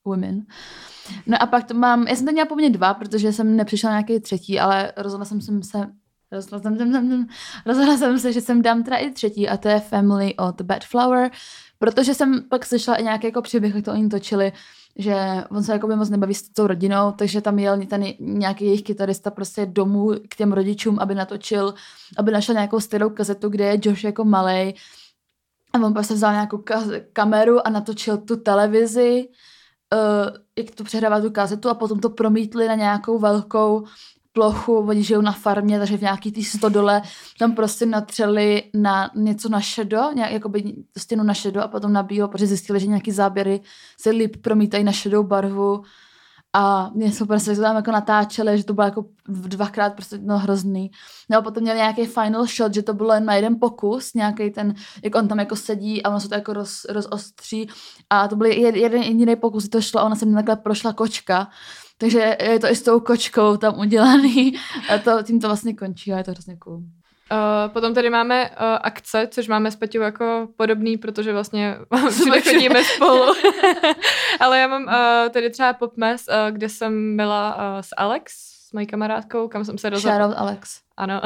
[0.05, 0.43] women.
[1.27, 4.21] No a pak to mám, já jsem to měla poměrně dva, protože jsem nepřišla nějaký
[4.21, 5.53] třetí, ale rozhodla jsem se,
[6.33, 7.27] rozhodla jsem, jsem, jsem,
[7.67, 10.85] rozhodla jsem se, že jsem dám teda i třetí a to je Family od Bad
[10.85, 11.31] Flower,
[11.79, 14.53] protože jsem pak slyšela i nějaký jako příběh, jak to oni točili,
[14.97, 18.65] že on se jako by moc nebaví s tou rodinou, takže tam jel ten nějaký
[18.65, 21.75] jejich kytarista prostě domů k těm rodičům, aby natočil,
[22.19, 24.75] aby našel nějakou starou kazetu, kde je Josh jako malej.
[25.73, 26.65] A on prostě vzal nějakou
[27.13, 29.29] kameru a natočil tu televizi,
[29.93, 33.87] uh, jak to přehrává tu kazetu a potom to promítli na nějakou velkou
[34.33, 37.03] plochu, oni žijou na farmě, takže v nějaký tý stodole
[37.39, 42.03] tam prostě natřeli na něco na šedo, nějak, jakoby stěnu na šedo a potom na
[42.03, 43.61] bílo, protože zjistili, že nějaký záběry
[44.01, 45.83] se líp promítají na šedou barvu.
[46.55, 50.39] A mě super se to tam jako natáčeli, že to bylo jako dvakrát prostě no
[50.39, 50.91] hrozný.
[51.31, 54.51] No a potom měl nějaký final shot, že to bylo jen na jeden pokus, nějaký
[54.51, 57.69] ten, jak on tam jako sedí a ono se to jako roz, rozostří.
[58.11, 61.49] A to byl jeden jediný pokus, to šlo a ona se mi takhle prošla kočka,
[62.03, 64.55] takže je to i s tou kočkou tam udělaný
[64.89, 66.75] a to, tím to vlastně končí a je to hrozně cool.
[66.77, 71.77] Uh, potom tady máme uh, akce, což máme s Peťou jako podobný, protože vlastně
[72.11, 73.35] všude chodíme spolu.
[74.41, 78.33] Ale já mám uh, tady třeba Popmes, uh, kde jsem byla uh, s Alex,
[78.69, 80.19] s mojí kamarádkou, kam jsem se rozhodla.
[80.19, 80.82] Shoutout Alex.
[81.03, 81.21] Ano.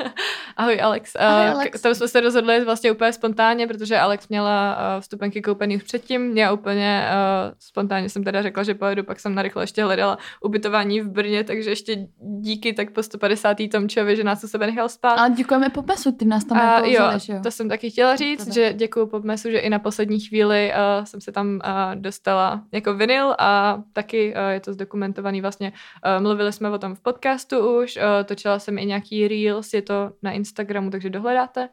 [0.56, 1.16] Ahoj Alex.
[1.16, 1.80] Ahoj, Alex.
[1.80, 6.38] K tomu jsme se rozhodli vlastně úplně spontánně, protože Alex měla vstupenky koupený už předtím.
[6.38, 11.00] Já úplně uh, spontánně jsem teda řekla, že pojedu, pak jsem narychlo ještě hledala ubytování
[11.00, 12.06] v Brně, takže ještě
[12.40, 13.56] díky tak po 150.
[13.72, 15.14] Tomčovi, že nás u sebe nechal spát.
[15.14, 18.54] A děkujeme Popmesu, ty nás tam a, jo, jo, to jsem taky chtěla říct, Tebe.
[18.54, 21.60] že děkuji Popmesu, že i na poslední chvíli uh, jsem se tam uh,
[21.94, 25.72] dostala jako vinyl a taky uh, je to zdokumentovaný vlastně.
[26.16, 29.82] Uh, mluvili jsme o tom v podcastu už, uh, točila jsem i nějaký reels, je
[29.82, 31.68] to na Instagramu, takže dohledáte.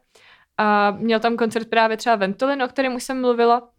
[0.57, 3.69] A měl tam koncert právě třeba Ventolin, o kterém už jsem mluvila,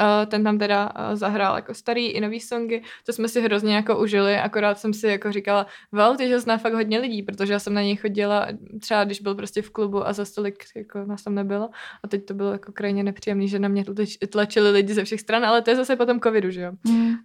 [0.00, 3.74] Uh, ten tam teda uh, zahrál jako starý i nový songy, to jsme si hrozně
[3.74, 7.52] jako užili, akorát jsem si jako říkala, vel, ty ho zná fakt hodně lidí, protože
[7.52, 8.48] já jsem na něj chodila
[8.80, 11.70] třeba, když byl prostě v klubu a za stolik jako nás tam nebylo
[12.04, 13.84] a teď to bylo jako krajně nepříjemný, že na mě
[14.32, 16.72] tlačili lidi ze všech stran, ale to je zase potom covidu, že jo.
[16.86, 17.08] Mm.
[17.08, 17.16] Uh,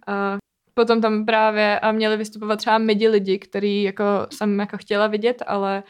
[0.74, 5.42] potom tam právě a měli vystupovat třeba midi lidi, který jako jsem jako chtěla vidět,
[5.46, 5.82] ale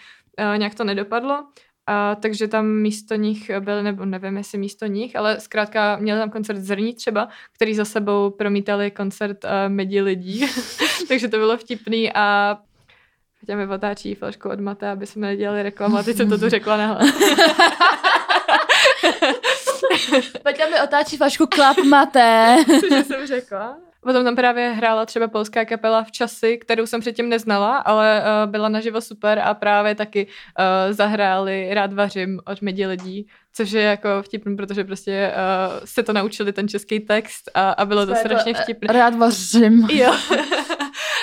[0.52, 1.44] uh, nějak to nedopadlo.
[1.86, 6.30] A takže tam místo nich byl, nebo nevím, jestli místo nich, ale zkrátka měl tam
[6.30, 10.46] koncert Zrní třeba, který za sebou promítali koncert uh, Medi lidí.
[11.08, 12.58] takže to bylo vtipný a
[13.42, 16.48] Peťa mi otáčí flašku od Mate, aby jsme nedělali reklamu a teď jsem to tu
[16.48, 17.10] řekla nahlas.
[20.42, 22.56] Peťa mi otáčí flašku Klap Mate.
[22.80, 23.76] Cože jsem řekla?
[24.02, 28.50] Potom tam právě hrála třeba polská kapela v časy, kterou jsem předtím neznala, ale uh,
[28.50, 33.82] byla naživo super a právě taky uh, zahráli Rád vařím od Medi lidí, což je
[33.82, 38.14] jako vtipný, protože prostě uh, se to naučili ten český text a, a bylo to
[38.14, 38.92] strašně vtipné.
[38.92, 39.88] Rád vařím.
[39.90, 40.14] Jo.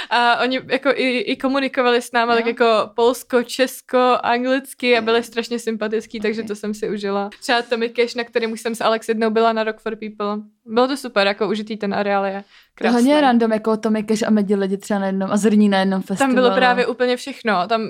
[0.10, 2.38] a oni jako i, i komunikovali s náma, jo.
[2.38, 6.30] tak jako polsko, česko, anglicky a byli strašně sympatický, okay.
[6.30, 7.30] takže to jsem si užila.
[7.42, 10.44] Třeba Tommy Cash, na kterém už jsem s Alex jednou byla na Rock for People.
[10.66, 12.44] Bylo to super, jako užitý ten areál je
[12.76, 12.96] krásný.
[12.96, 16.02] Hodně random, jako Tommy Cash a Medi lidi třeba na jednom a Zrní na jednom
[16.02, 16.36] festivalu.
[16.36, 17.68] Tam bylo právě úplně všechno.
[17.68, 17.82] Tam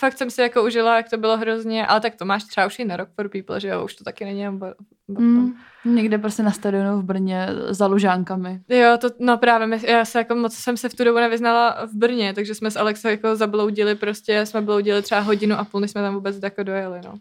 [0.00, 2.78] fakt jsem si jako užila, jak to bylo hrozně, ale tak to máš třeba už
[2.78, 4.60] i na Rock for People, že jo, už to taky není jen
[5.08, 8.60] mm, Někde prostě na stadionu v Brně za lužánkami.
[8.68, 11.94] Jo, to, no právě, já se jako moc jsem se v tu dobu nevyznala v
[11.94, 15.90] Brně, takže jsme s Alexou jako zabloudili prostě, jsme bloudili třeba hodinu a půl, než
[15.90, 17.14] jsme tam vůbec jako dojeli, no.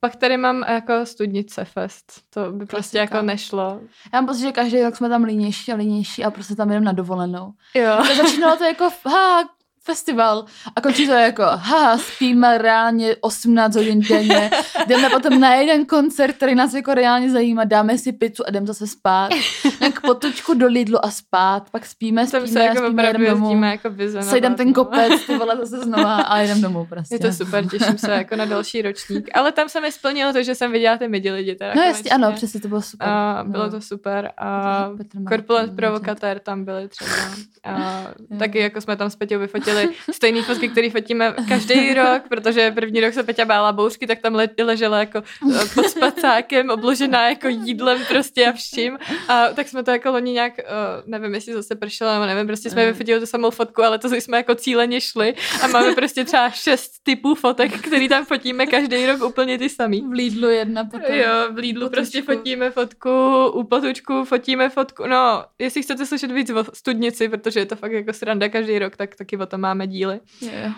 [0.00, 2.12] Pak tady mám jako studnice fest.
[2.30, 2.76] To by Klasika.
[2.76, 3.80] prostě jako nešlo.
[4.12, 6.84] Já mám pocit, že každý rok jsme tam línější a línější a prostě tam jdem
[6.84, 7.52] na dovolenou.
[7.74, 7.96] Jo.
[8.08, 9.44] To začínalo to jako, ha,
[9.88, 10.44] festival.
[10.76, 14.50] A končí to jako, ha, spíme reálně 18 hodin denně,
[14.86, 18.66] jdeme potom na jeden koncert, který nás jako reálně zajímá, dáme si pizzu a jdeme
[18.66, 19.30] zase spát,
[19.78, 23.90] tak potočku do Lidlu a spát, pak spíme, spíme, se jako spíme, jdeme domů, jako
[24.20, 27.14] sejdem ten kopec, ty vole zase znova a jdem domů prostě.
[27.14, 30.42] Je to super, těším se jako na další ročník, ale tam se mi splnilo to,
[30.42, 31.54] že jsem viděla ty midi lidi.
[31.54, 33.08] Teda no jasně, ano, přesně, to bylo super.
[33.08, 33.70] A bylo no.
[33.70, 34.32] to super.
[34.38, 34.90] A
[35.28, 37.10] Corpulent Provokatér tam byli třeba.
[37.64, 38.06] A
[38.38, 42.70] taky jako jsme tam s Peťou vyfotili byly stejný fotky, které fotíme každý rok, protože
[42.70, 45.22] první rok se Peťa bála bouřky, tak tam le- ležela jako
[45.54, 48.98] eh, pod spacákem, obložená jako jídlem prostě a vším.
[49.28, 52.70] A tak jsme to jako loni nějak, uh, nevím, jestli zase pršelo, nebo nevím, prostě
[52.70, 52.92] jsme mm.
[52.92, 56.90] vyfotili tu samou fotku, ale to jsme jako cíleně šli a máme prostě třeba šest
[57.02, 60.04] typů fotek, který tam fotíme každý rok úplně ty samý.
[60.08, 61.14] V Lidlu jedna potom.
[61.14, 61.96] Jo, v Lidlu potučku.
[61.96, 65.06] prostě fotíme fotku, u potučku fotíme fotku.
[65.06, 68.96] No, jestli chcete slyšet víc o studnici, protože je to fakt jako sranda každý rok,
[68.96, 70.20] tak taky o tom máme díly.
[70.40, 70.72] Yeah.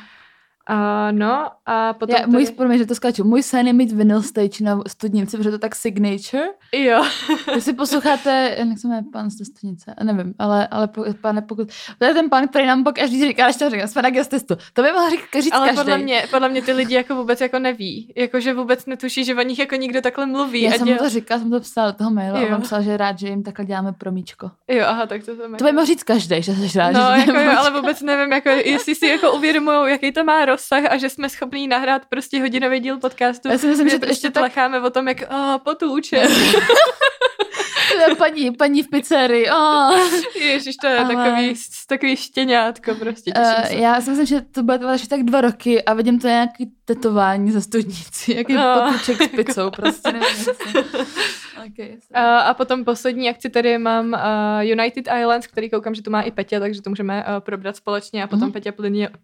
[0.71, 2.15] Uh, no a potom...
[2.17, 2.33] Já, tady...
[2.33, 5.55] můj, promiň, že to skáču, můj sen je mít vinyl stage na studnici, protože to
[5.55, 6.43] je tak signature.
[6.73, 7.05] Jo.
[7.53, 10.89] Když posloucháte, jak se jmenuje pan z studnice, nevím, ale, ale
[11.21, 11.69] pane, pokud...
[11.99, 14.31] To je ten pan, který nám po každý říká, že to říká, jsme na guest
[14.31, 14.57] testu.
[14.73, 15.83] To by mohl říct, říct ale každý.
[15.83, 18.13] podle mě, podle mě ty lidi jako vůbec jako neví.
[18.17, 20.63] Jako, že vůbec netuší, že o nich jako nikdo takhle mluví.
[20.63, 22.49] Já jsem mu to říkala, jsem to psala do toho mailu jo.
[22.53, 24.51] a on psal, že rád, že jim takhle děláme promíčko.
[24.69, 27.21] Jo, aha, tak to tam To by mohl říct každý, že jsi rád, no, že
[27.21, 30.97] jako jo, ale vůbec nevím, jako, jestli si jako uvědomují, jaký to má rozsah a
[30.97, 33.49] že jsme schopní nahrát prostě hodinový díl podcastu.
[33.49, 34.87] Já si myslím, že to ještě tlecháme tak...
[34.87, 36.29] o tom, jak oh, potůče.
[38.19, 39.51] paní, paní v pizzerii.
[39.51, 39.99] Oh.
[40.41, 41.15] Ježiš, to je Ale...
[41.15, 41.55] takový,
[41.89, 43.33] takový štěňátko prostě.
[43.37, 46.71] Uh, já si myslím, že to bude trvat tak dva roky a vidím to nějaký
[46.85, 48.83] tetování za studnici, jaký no.
[48.87, 50.27] potůček s pizzou, prostě nevím.
[51.67, 54.21] okay, uh, a potom poslední akci tady mám uh,
[54.61, 58.25] United Islands, který koukám, že tu má i Petě, takže to můžeme uh, probrat společně
[58.25, 58.53] a potom mm-hmm.
[58.53, 58.73] Petě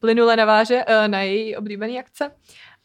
[0.01, 2.31] plynule naváže uh, na její oblíbené akce.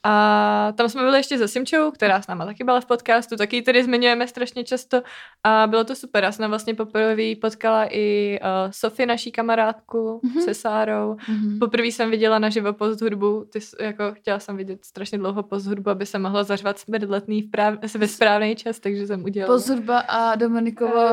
[0.03, 3.61] A tam jsme byli ještě se Simčou, která s náma taky byla v podcastu, taky
[3.61, 5.01] tedy zmiňujeme strašně často
[5.43, 6.23] a bylo to super.
[6.23, 10.43] Já jsem vlastně poprvé potkala i uh, Sofie, naší kamarádku, mm-hmm.
[10.43, 11.13] se Sárou.
[11.13, 11.59] Mm-hmm.
[11.59, 15.89] Poprvé jsem viděla naživo post hudbu, ty, jako chtěla jsem vidět strašně dlouho post hudbu,
[15.89, 19.55] aby se mohla zařvat smrdletný v práv, ve správný čas, takže jsem udělala.
[19.55, 21.09] Post hudba a Dominikovo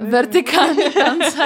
[0.00, 1.38] vertikální tance.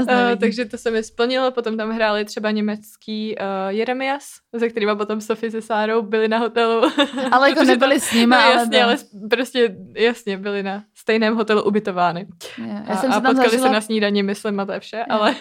[0.00, 4.96] uh, takže to se mi splnilo, potom tam hráli třeba německý uh, Jeremias, ze kterýma
[4.96, 6.90] potom Sofie se Sárou byli na hotelu.
[7.32, 8.96] Ale jako nebyli tam, s nimi, no, ale jasně, ale
[9.30, 12.26] prostě jasně byli na stejném hotelu ubytovány.
[12.58, 13.68] Yeah, já jsem a, a potkali zažila...
[13.68, 15.10] se na snídaní, myslím, a to je vše, yeah.
[15.10, 15.34] ale...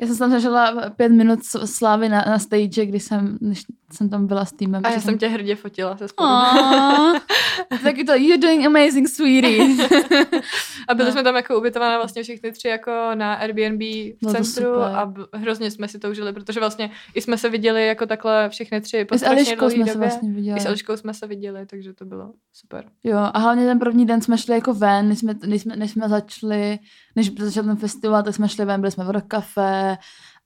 [0.00, 4.26] Já jsem tam zažila pět minut slávy na, na stage, kdy jsem, když jsem tam
[4.26, 4.82] byla s týmem.
[4.84, 6.28] A já jsem tě hrdě fotila se spodu.
[7.82, 9.64] Taky to, you're doing amazing, sweetie.
[10.88, 11.12] a byli no.
[11.12, 13.80] jsme tam jako ubytované vlastně všechny tři jako na Airbnb
[14.22, 17.86] v centru a b- hrozně jsme si to užili, protože vlastně i jsme se viděli
[17.86, 19.92] jako takhle všechny tři po I s Eliškou jsme době.
[19.92, 20.58] se vlastně viděli.
[20.58, 22.84] I s Eliškou jsme se viděli, takže to bylo super.
[23.04, 25.90] Jo, a hlavně ten první den jsme šli jako ven, než jsme, než jsme, než
[25.90, 26.78] jsme začali,
[27.16, 29.98] než začal ten festival, tak jsme šli ven, byli jsme v kafe,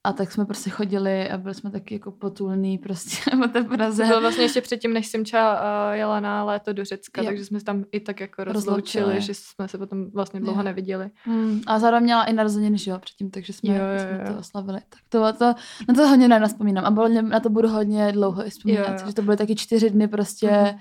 [0.05, 4.03] a tak jsme prostě chodili a byli jsme taky jako potulný prostě po té Praze.
[4.03, 7.27] To bylo vlastně ještě předtím, než Simča uh, jela na léto do Řecka, jo.
[7.27, 10.61] takže jsme se tam i tak jako rozloučili, rozloučili, že jsme se potom vlastně dlouho
[10.61, 10.65] jo.
[10.65, 11.11] neviděli.
[11.23, 11.61] Hmm.
[11.67, 13.99] A zároveň měla i narozeniny, že jo, předtím, takže jsme, jo, jo, jo.
[13.99, 14.81] jsme to oslavili.
[14.89, 15.45] Tak to, to,
[15.89, 19.23] na to hodně nevzpomínám a bylo, na to budu hodně dlouho i vzpomínat, takže to
[19.23, 20.79] byly taky čtyři dny prostě mm-hmm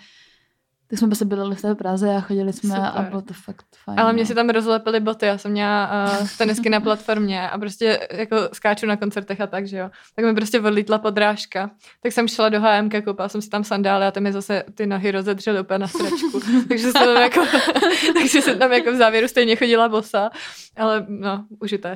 [0.89, 2.91] tak jsme prostě byli v té Praze a chodili jsme Super.
[2.95, 3.99] a bylo to fakt fajn.
[3.99, 4.27] Ale mě no.
[4.27, 8.85] si tam rozlepily boty, já jsem měla uh, tenisky na platformě a prostě jako skáču
[8.85, 9.89] na koncertech a tak, že jo.
[10.15, 11.69] Tak mi prostě odlítla podrážka.
[12.03, 14.85] Tak jsem šla do HM, koupila jsem si tam sandály a tam mi zase ty
[14.85, 16.39] nohy rozedřely úplně na sračku.
[16.67, 17.41] takže, jsem tam jako,
[18.13, 20.29] takže jsem tam jako v závěru stejně chodila bosa,
[20.77, 21.93] ale no, užité.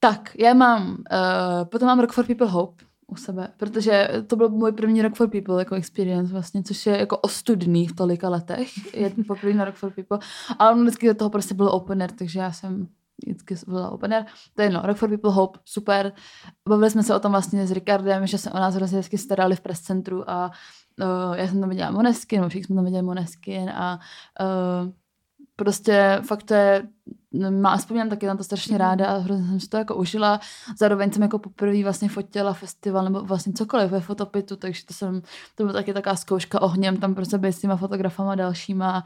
[0.00, 4.48] Tak, já mám, uh, potom mám Rock for People Hope, u sebe, protože to byl
[4.48, 8.94] můj první Rock for People jako experience vlastně, což je jako ostudný v tolika letech,
[8.94, 10.18] je poprvé na Rock for People,
[10.58, 12.88] ale on vždycky do toho prostě byl opener, takže já jsem
[13.26, 14.26] vždycky byla opener.
[14.54, 16.12] To je jedno, Rock for People Hope, super.
[16.68, 19.56] Bavili jsme se o tom vlastně s Ricardem, že se o nás hrozně hezky starali
[19.56, 20.50] v press centru a
[21.00, 23.98] uh, já jsem tam viděla Moneskin, nebo všichni jsme tam viděli Moneskin a
[24.40, 24.92] uh,
[25.56, 26.88] prostě fakt to je,
[27.50, 28.80] má, vzpomínám taky na to strašně mhm.
[28.80, 30.40] ráda a hrozně jsem si to jako užila.
[30.78, 35.22] Zároveň jsem jako poprvé vlastně fotila festival nebo vlastně cokoliv ve fotopitu, takže to jsem,
[35.54, 39.04] to byla taky taková zkouška ohněm tam prostě být s těma fotografama dalšíma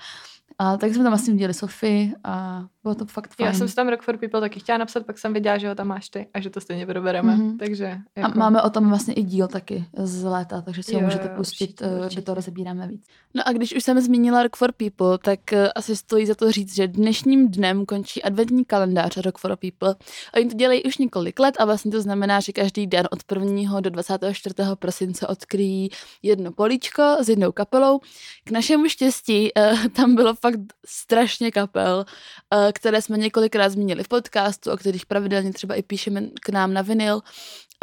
[0.58, 3.46] a tak jsme tam vlastně udělali Sofii a bylo to fakt fajn.
[3.46, 5.74] Já jsem si tam Rock for People taky chtěla napsat, pak jsem viděla, že ho
[5.74, 7.36] tam máš ty a že to stejně probereme.
[7.36, 7.58] Mm-hmm.
[7.58, 8.32] Takže jako...
[8.32, 11.28] A máme o tom vlastně i díl taky z léta, takže si ho jo, můžete
[11.28, 13.06] pustit, určitě, eh, to rozebíráme víc.
[13.34, 16.52] No a když už jsem zmínila Rock for People, tak uh, asi stojí za to
[16.52, 19.94] říct, že dnešním dnem končí adventní kalendář Rock for People.
[20.36, 23.80] Oni to dělají už několik let a vlastně to znamená, že každý den od 1.
[23.80, 24.54] do 24.
[24.74, 25.88] prosince odkryjí
[26.22, 28.00] jedno políčko s jednou kapelou.
[28.44, 32.04] K našemu štěstí uh, tam bylo fakt strašně kapel,
[32.72, 36.82] které jsme několikrát zmínili v podcastu, o kterých pravidelně třeba i píšeme k nám na
[36.82, 37.20] vinyl.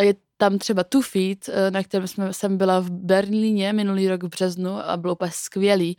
[0.02, 4.24] Je tam třeba Two Feet, eh, na kterém jsme, jsem byla v Berlíně minulý rok
[4.24, 5.98] v březnu a bylo úplně skvělý.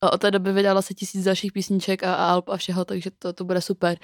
[0.00, 3.10] A od té doby vydala se tisíc dalších písniček a, a alb a všeho, takže
[3.18, 3.98] to, to bude super.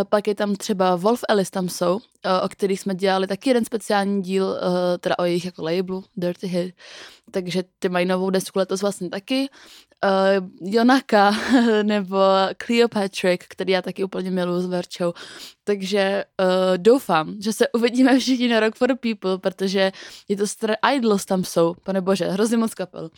[0.00, 3.50] A pak je tam třeba Wolf Alice tam jsou, eh, o kterých jsme dělali taky
[3.50, 6.74] jeden speciální díl, eh, teda o jejich jako labelu, Dirty Hit.
[7.32, 9.48] Takže ty mají novou desku letos vlastně taky
[10.04, 11.30] uh, Jonaka
[11.82, 12.18] nebo
[12.66, 15.12] Cleopatra, který já taky úplně miluji s Verčou.
[15.64, 19.92] Takže uh, doufám, že se uvidíme všichni na Rock for People, protože
[20.28, 23.10] je to star Idols tam jsou, pane bože, hrozně moc kapel.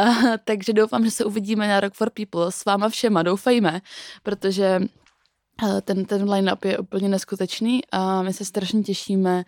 [0.00, 3.80] Uh, takže doufám, že se uvidíme na Rock for People s váma všema, doufejme,
[4.22, 4.80] protože
[5.84, 9.44] ten, ten line-up je úplně neskutečný a my se strašně těšíme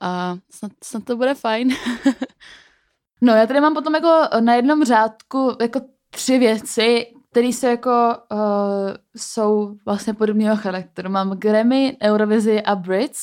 [0.00, 1.74] a snad, snad to bude fajn.
[3.20, 8.14] no já tady mám potom jako na jednom řádku jako tři věci, které se jako
[8.32, 8.38] uh,
[9.16, 11.10] jsou vlastně podobného charakteru.
[11.10, 13.18] Mám Grammy, Eurovizi a Brits,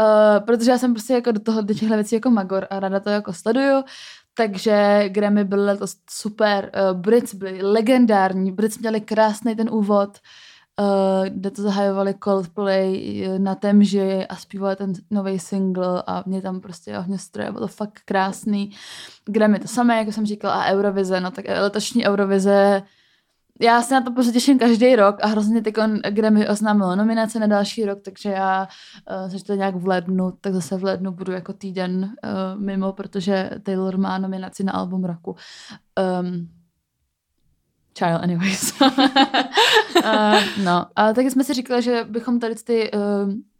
[0.00, 3.00] uh, protože já jsem prostě jako do toho, do těchto věcí jako magor a ráda
[3.00, 3.84] to jako sleduju.
[4.34, 10.49] Takže Grammy byly letos super, uh, Brits byly legendární, Brits měli krásný ten úvod, uh,
[11.28, 16.60] kde to zahajovali Coldplay eh, na Temži a zpívali ten nový single a mě tam
[16.60, 18.70] prostě ohňostroje, bylo to fakt krásný.
[19.24, 22.82] Grammy to samé, jako jsem říkala, a Eurovize, no tak letošní Eurovize
[23.62, 25.74] já se na to prostě těším každý rok a hrozně teď
[26.10, 28.68] Grammy oznámilo nominace na další rok, takže já
[29.24, 32.92] uh, se to nějak v lednu, tak zase v lednu budu jako týden uh, mimo,
[32.92, 35.36] protože Taylor má nominaci na album roku.
[36.20, 36.59] Um,
[38.00, 38.80] child anyways.
[38.80, 43.00] uh, no, a taky jsme si říkali, že bychom tady ty uh,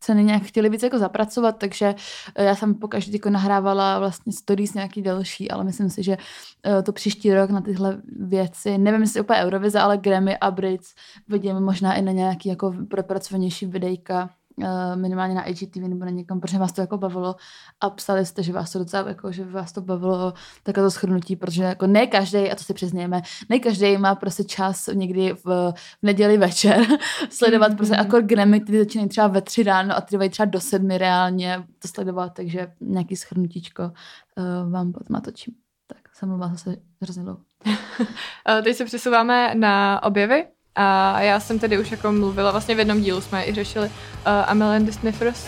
[0.01, 1.95] ceny nějak chtěli víc jako zapracovat, takže
[2.39, 6.83] uh, já jsem pokaždé jako nahrávala vlastně stories nějaký další, ale myslím si, že uh,
[6.83, 10.95] to příští rok na tyhle věci, nevím jestli úplně Eurovize, ale Grammy a Brits
[11.29, 14.31] vidíme možná i na nějaký jako propracovanější videjka,
[14.95, 17.37] minimálně na IGTV nebo na někam, protože vás to jako bavilo
[17.81, 21.37] a psali jste, že vás to docela, jako, že vás to bavilo takové to shrnutí,
[21.37, 25.45] protože jako ne každý, a to si přiznáme, ne každý má prostě čas někdy v,
[25.45, 26.87] v neděli večer
[27.31, 27.77] sledovat mm-hmm.
[27.77, 31.65] prostě akor Grammy, který začínají třeba ve tři ráno a trvají třeba do sedmi reálně
[31.79, 35.55] to sledovat, takže nějaký schrnutíčko uh, vám potom natočím.
[35.87, 37.41] Tak jsem mluvila zase hrozně dlouho.
[38.65, 40.47] Teď se přesouváme na objevy.
[40.83, 44.51] A já jsem tedy už jako mluvila, vlastně v jednom dílu jsme i řešili uh,
[44.63, 45.47] and the Sniffers.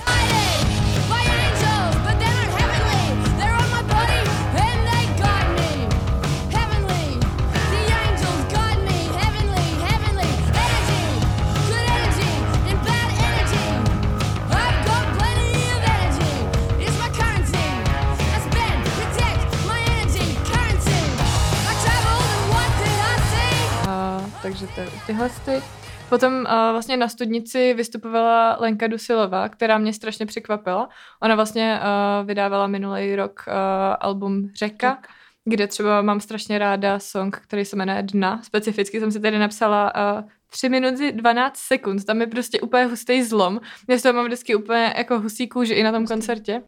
[25.07, 25.63] Tyhle ty.
[26.09, 30.89] Potom uh, vlastně na studnici vystupovala Lenka Dusilová, která mě strašně překvapila.
[31.23, 33.55] Ona vlastně uh, vydávala minulý rok uh,
[34.01, 35.09] album Řeka, tak.
[35.45, 38.43] kde třeba mám strašně ráda song, který se jmenuje Dna.
[38.43, 42.05] Specificky jsem si tady napsala uh, 3 minuty 12 sekund.
[42.05, 43.61] Tam je prostě úplně hustý zlom.
[43.89, 46.63] Já z toho mám vždycky úplně jako husí kůži i na tom koncertě.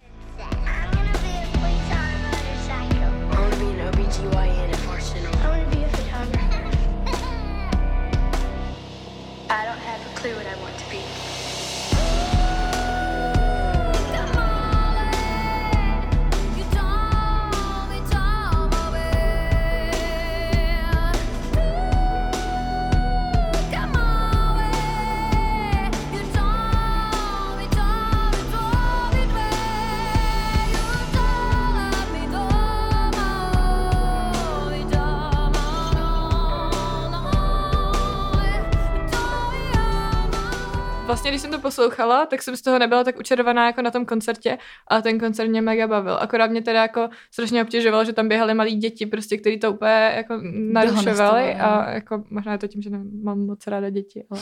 [41.15, 44.07] Vlastně, když jsem to poslouchala, tak jsem z toho nebyla tak učerovaná jako na tom
[44.07, 44.59] koncertě
[44.89, 46.17] a ten koncert mě mega bavil.
[46.21, 50.13] Akorát mě teda jako strašně obtěžovalo, že tam běhaly malí děti, prostě, kteří to úplně
[50.17, 50.41] jako
[50.73, 52.91] narušovali a jako možná je to tím, že
[53.23, 54.25] mám moc ráda děti.
[54.31, 54.41] Ale...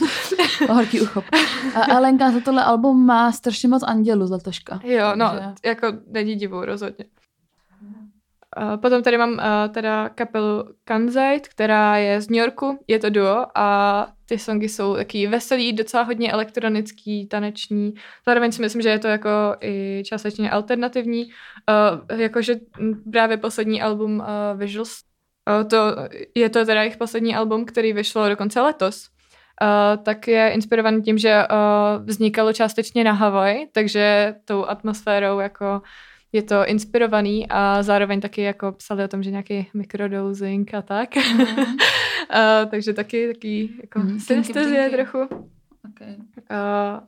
[0.74, 1.24] Horký uchop.
[1.90, 4.80] A Lenka za tohle album má strašně moc andělů z letoška.
[4.84, 5.48] Jo, no, takže...
[5.64, 7.04] jako není divou rozhodně.
[8.60, 9.38] Uh, potom tady mám uh,
[9.74, 14.96] teda kapelu Kanzite, která je z New Yorku, je to duo a ty songy jsou
[14.96, 17.94] taky veselý, docela hodně elektronický, taneční.
[18.26, 19.28] Zároveň si myslím, že je to jako
[19.60, 21.24] i částečně alternativní.
[21.24, 22.54] Uh, jakože
[23.12, 24.24] právě poslední album
[24.56, 24.98] Visuals,
[25.70, 25.76] to,
[26.34, 29.08] je to teda jejich poslední album, který vyšlo dokonce letos.
[29.62, 35.82] Uh, tak je inspirovaný tím, že uh, vznikalo částečně na Hawaii, takže tou atmosférou jako
[36.32, 41.16] je to inspirovaný a zároveň taky jako psali o tom, že nějaký mikrodosing a tak.
[41.16, 41.40] Mm.
[42.30, 45.18] a, takže taky taky jako mm, synestezie trochu.
[45.90, 46.16] Okay.
[46.50, 47.02] A,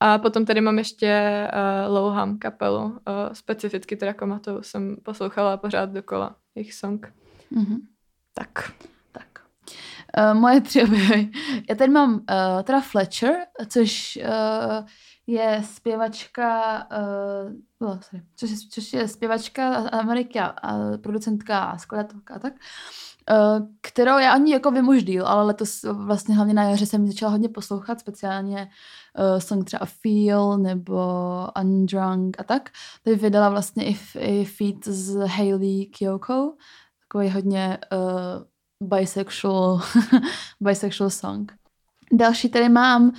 [0.00, 2.98] a potom tady mám ještě uh, Louham kapelu, uh,
[3.32, 7.12] specificky teda komatou jsem poslouchala pořád dokola jejich song.
[7.52, 7.78] Mm-hmm.
[8.34, 8.72] Tak.
[9.12, 9.26] Tak.
[10.18, 11.30] Uh, moje tři objevy.
[11.68, 13.34] Já tady mám uh, teda Fletcher,
[13.68, 14.86] což uh,
[15.30, 16.78] je zpěvačka,
[17.80, 22.52] uh, oh, sorry, což, je, což je zpěvačka Amerika, a producentka a skladatelka a tak,
[23.30, 27.06] uh, kterou já ani jako vím už díl, ale letos vlastně hlavně na jaře jsem
[27.06, 28.70] začala hodně poslouchat, speciálně
[29.18, 31.02] uh, song třeba Feel nebo
[31.60, 32.70] Undrunk a tak.
[33.02, 36.54] Teď vydala vlastně i, i feat s Hailey Kyoko,
[37.08, 39.80] takový hodně uh, bisexual,
[40.60, 41.52] bisexual song.
[42.12, 43.12] Další tady mám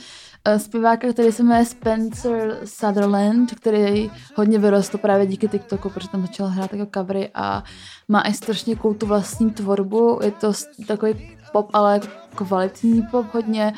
[0.57, 6.47] zpěváka, který se jmenuje Spencer Sutherland, který hodně vyrostl právě díky TikToku, protože tam začal
[6.47, 7.63] hrát jako covery a
[8.07, 10.19] má i strašně cool tu vlastní tvorbu.
[10.23, 10.53] Je to
[10.87, 11.99] takový pop, ale
[12.35, 13.73] kvalitní pop hodně.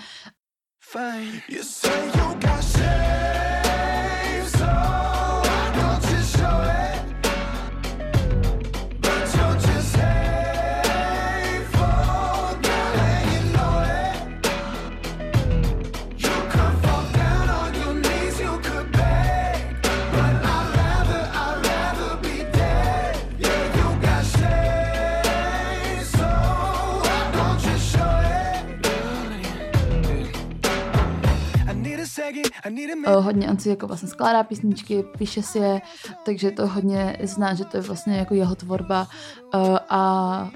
[0.92, 1.42] Fine.
[1.50, 3.23] You say you got Uh,
[33.20, 35.82] hodně on si jako vlastně skládá písničky, píše si je,
[36.26, 39.08] takže to hodně zná, že to je vlastně jako jeho tvorba.
[39.54, 40.52] Uh, a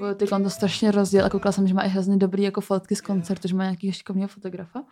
[0.00, 2.60] uh, teď on to strašně rozděl a koukala jsem, že má i hrozně dobrý jako
[2.60, 4.82] fotky z koncertu, že má nějaký šikovného fotografa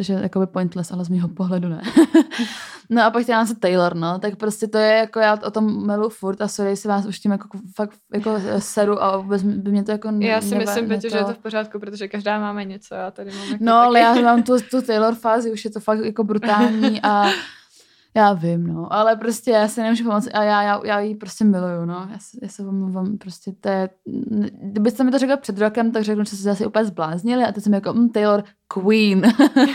[0.00, 1.82] což je jakoby pointless, ale z mého pohledu ne.
[2.90, 5.86] no a pak chtěla se Taylor, no, tak prostě to je jako, já o tom
[5.86, 9.70] melu furt a sorry, si vás už tím jako fakt jako seru a vůbec by
[9.70, 11.12] mě to jako Já si myslím, Petě, to...
[11.12, 13.86] že je to v pořádku, protože každá máme něco, já tady mám jako No, taky.
[13.86, 17.30] ale já mám tu, tu Taylor fázi, už je to fakt jako brutální a
[18.14, 21.44] já vím, no, ale prostě já se nemůžu pomoct a já, já, já ji prostě
[21.44, 23.90] miluju, no, já já se omluvám, prostě to je,
[24.62, 27.64] kdybyste mi to řekla před rokem, tak řeknu, že se zase úplně zbláznili a teď
[27.64, 29.22] jsem jako, mm, Taylor, Queen.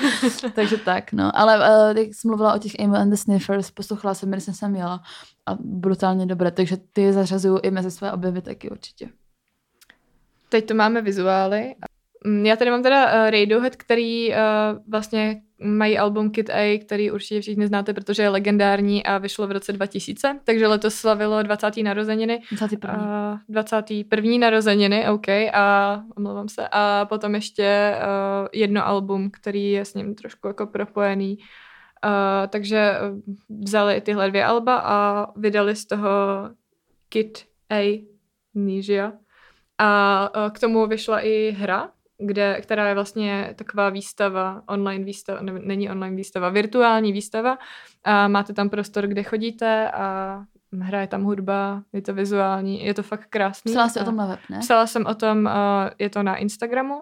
[0.55, 4.13] Takže tak, no, ale uh, jak jsem mluvila o těch Amy and the Sniffers, poslouchala
[4.13, 5.01] jsem, když jsem sem jela
[5.45, 9.09] a brutálně dobré, takže ty zařazuju i mezi své objevy taky určitě.
[10.49, 11.75] Teď tu máme vizuály.
[12.25, 14.35] Mm, já tady mám teda uh, Radiohead, který uh,
[14.87, 19.51] vlastně mají album Kid A, který určitě všichni znáte, protože je legendární a vyšlo v
[19.51, 21.77] roce 2000, takže letos slavilo 20.
[21.77, 22.41] narozeniny.
[22.51, 22.93] 21.
[23.33, 24.37] Uh, 21.
[24.39, 26.67] narozeniny, OK, a omlouvám se.
[26.71, 31.37] A potom ještě uh, jedno album, který je s ním trošku jako propojený.
[31.37, 32.93] Uh, takže
[33.49, 36.09] vzali tyhle dvě alba a vydali z toho
[37.09, 38.05] Kid A
[38.53, 39.13] Nisia.
[39.77, 41.89] A k tomu vyšla i hra,
[42.27, 47.57] kde, která je vlastně taková výstava, online výstava, ne, není online výstava, virtuální výstava
[48.03, 50.43] a máte tam prostor, kde chodíte a
[50.79, 53.71] hraje tam hudba, je to vizuální, je to fakt krásný.
[53.71, 54.59] Psala jsi o tom na web, ne?
[54.59, 55.51] Psala jsem o tom, uh,
[55.99, 57.01] je to na Instagramu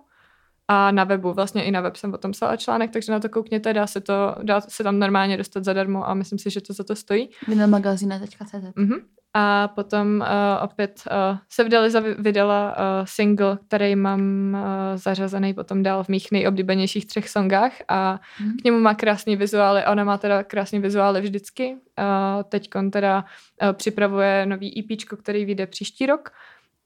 [0.68, 3.30] a na webu, vlastně i na web jsem o tom psala článek, takže na to
[3.30, 6.74] koukněte, dá se to, dá se tam normálně dostat zadarmo a myslím si, že to
[6.74, 7.30] za to stojí.
[7.48, 9.02] Vinylmagazine.cz mm-hmm.
[9.36, 10.28] A potom uh,
[10.64, 14.22] opět uh, se vydali, vydala uh, single, který mám
[14.54, 14.62] uh,
[14.96, 18.58] zařazený potom dál v mých nejoblíbenějších třech songách a mm.
[18.58, 19.86] k němu má krásný vizuály.
[19.86, 21.74] Ona má teda krásný vizuály vždycky.
[21.74, 23.26] Uh, teď teda
[23.64, 26.32] uh, připravuje nový EP, který vyjde příští rok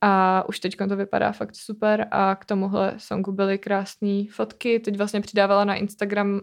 [0.01, 4.79] a už teď to vypadá fakt super a k tomuhle songu byly krásné fotky.
[4.79, 6.41] Teď vlastně přidávala na Instagram,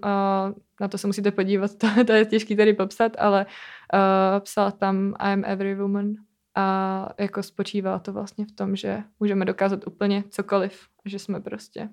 [0.81, 3.47] na to se musíte podívat, to, to je těžký tady popsat, ale
[3.95, 6.13] uh, psala tam I am every woman
[6.55, 11.89] a jako spočívá to vlastně v tom, že můžeme dokázat úplně cokoliv, že jsme prostě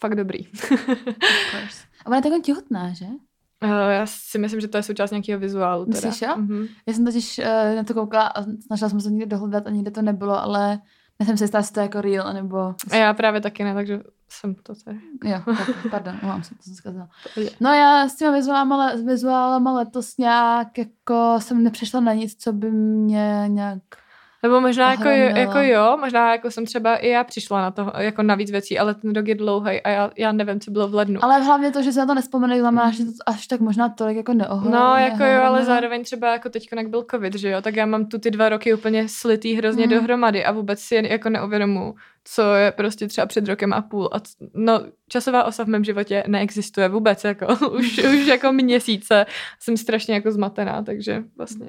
[0.00, 0.46] fakt dobrý.
[2.04, 3.06] a ona je tak těhotná, že?
[3.64, 5.84] Uh, já si myslím, že to je součást nějakého vizuálu.
[5.84, 5.94] Teda.
[5.94, 6.36] Myslíš, jo?
[6.36, 6.68] Mm-hmm.
[6.86, 9.90] Já jsem totiž uh, na to koukala a snažila jsem se někde dohledat a nikde
[9.90, 10.78] to nebylo, ale
[11.22, 12.74] nejsem si jistá, jestli to jako real, nebo...
[12.90, 15.00] A já právě taky ne, takže jsem to tady.
[15.24, 17.08] Jo, tak, pardon, mám se, to jsem zkazala.
[17.60, 22.70] No já s těma vizuálama, vizuálama letos nějak jako jsem nepřišla na nic, co by
[22.70, 23.82] mě nějak
[24.42, 27.92] nebo možná jako, jo, jako jo, možná jako jsem třeba i já přišla na to,
[27.98, 30.88] jako na víc věcí, ale ten rok je dlouhý a já, já nevím, co bylo
[30.88, 31.24] v lednu.
[31.24, 34.16] Ale hlavně to, že se na to nespomenu, znamená, že to až tak možná tolik
[34.16, 34.78] jako neohledně.
[34.78, 37.86] No, jako jo, ale zároveň třeba jako teď, jak byl covid, že jo, tak já
[37.86, 39.94] mám tu ty dva roky úplně slitý hrozně hmm.
[39.94, 44.10] dohromady a vůbec si jako neuvědomu, co je prostě třeba před rokem a půl.
[44.12, 44.20] A
[44.54, 47.46] no, časová osa v mém životě neexistuje vůbec, jako
[47.78, 49.26] už, už jako měsíce
[49.60, 51.66] jsem strašně jako zmatená, takže vlastně.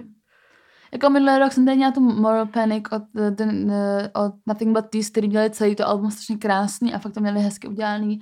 [0.94, 3.04] Jako minulý rok jsem tady měla tu Moral Panic od,
[3.36, 3.74] ten,
[4.16, 7.40] od Nothing But These, který dělali celý to album strašně krásný a fakt to měli
[7.40, 8.20] hezky udělaný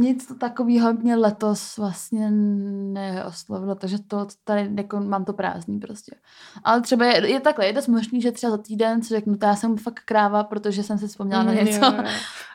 [0.00, 6.16] nic takového mě letos vlastně neoslovilo, takže to tady jako mám to prázdný prostě.
[6.64, 9.46] Ale třeba je, je takhle, je dost možný, že třeba za týden si řeknu, to
[9.46, 11.84] já jsem fakt kráva, protože jsem si vzpomněla mm, na něco.
[11.84, 12.04] Jo, jo.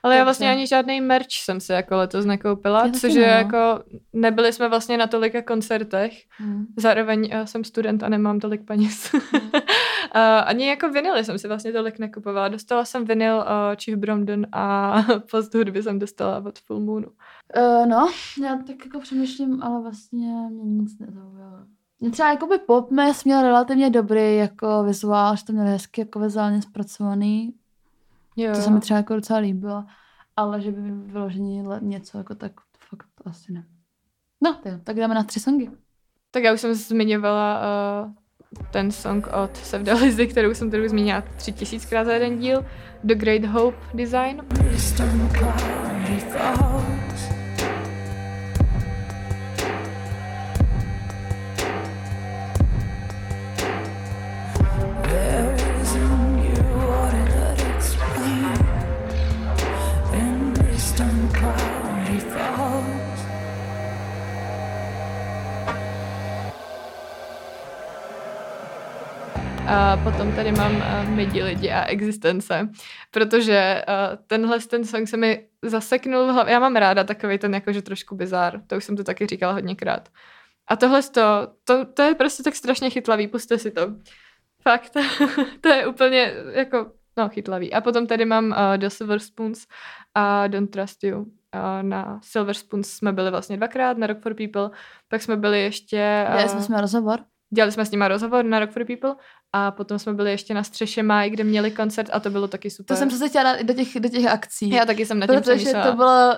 [0.03, 3.83] Ale já vlastně ani žádný merch jsem si jako letos nekoupila, což je jako,
[4.13, 6.65] nebyli jsme vlastně na tolika koncertech, mm.
[6.77, 9.11] zároveň já jsem student a nemám tolik peněz.
[9.33, 9.41] Mm.
[10.45, 12.47] ani jako vinily jsem si vlastně tolik nekupovala.
[12.47, 14.93] Dostala jsem vinyl uh, Chief Bromden a
[15.31, 17.07] post hudby jsem dostala od Full Moonu.
[17.57, 18.09] Uh, no,
[18.43, 21.57] já tak jako přemýšlím, ale vlastně mě nic nezaujalo.
[21.99, 26.01] Mě třeba jako by pop mes měl relativně dobrý jako vizuál, že to měl hezky
[26.01, 27.53] jako vizuálně zpracovaný.
[28.35, 28.55] Jo.
[28.55, 29.85] To se mi třeba jako docela líbilo,
[30.35, 32.51] ale že by mi vyloženě něco jako tak
[32.89, 33.65] fakt asi ne.
[34.43, 35.71] No, tak jdeme na tři songy.
[36.31, 37.61] Tak já už jsem zmiňovala
[38.05, 38.11] uh,
[38.71, 42.65] ten song od Sevdalizy, kterou jsem tady zmínila tři tisíckrát za jeden díl,
[43.03, 44.41] The Great Hope Design.
[69.73, 72.69] A potom tady mám uh, Midi lidi a existence,
[73.11, 76.53] protože uh, tenhle ten song se mi zaseknul v hlavě.
[76.53, 80.09] Já mám ráda takový ten jakože trošku bizár, to už jsem to taky říkala hodněkrát.
[80.67, 83.81] A tohle to, to, to je prostě tak strašně chytlavý, puste si to.
[84.61, 84.93] Fakt,
[85.61, 87.73] to je úplně jako, no chytlavý.
[87.73, 89.67] A potom tady mám uh, The Silver Spoons
[90.15, 91.19] a Don't Trust You.
[91.19, 91.27] Uh,
[91.81, 94.69] na Silver Spoons jsme byli vlastně dvakrát, na Rock for People,
[95.07, 96.27] pak jsme byli ještě...
[96.33, 97.19] Uh, jsme jsme rozhovor.
[97.53, 99.15] Dělali jsme s nimi rozhovor na Rock for People
[99.53, 102.69] a potom jsme byli ještě na střeše Maj, kde měli koncert a to bylo taky
[102.69, 102.95] super.
[102.95, 104.69] To jsem přesně chtěla do těch, do těch akcí.
[104.69, 106.35] Já taky jsem na tím Protože to bylo...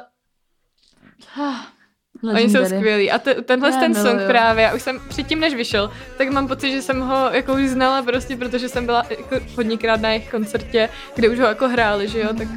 [2.24, 2.46] Legendary.
[2.46, 3.12] Oni jsou skvělí.
[3.12, 6.48] A te, tenhle já ten song právě, já už jsem předtím, než vyšel, tak mám
[6.48, 10.32] pocit, že jsem ho jako už znala prostě, protože jsem byla jako hodněkrát na jejich
[10.32, 12.48] koncertě, kde už ho jako hráli, že jo, tak...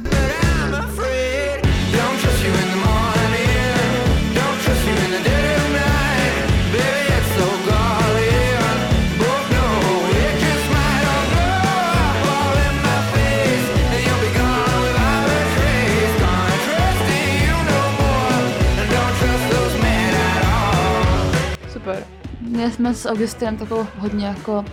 [22.57, 24.65] Měli jsme s Augustinem takovou hodně jako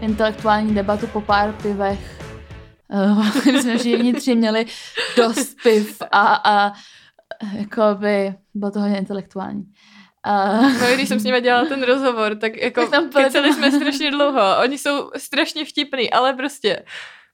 [0.00, 2.18] intelektuální debatu po pár pivech.
[2.90, 3.30] Uh,
[3.60, 4.66] jsme všichni tři měli
[5.16, 6.72] dost piv a, a
[7.52, 9.64] jako by bylo to hodně intelektuální.
[10.28, 14.10] Uh, no, když jsem s nimi dělala ten rozhovor, tak jako tak keceli jsme strašně
[14.10, 14.58] dlouho.
[14.62, 16.82] Oni jsou strašně vtipný, ale prostě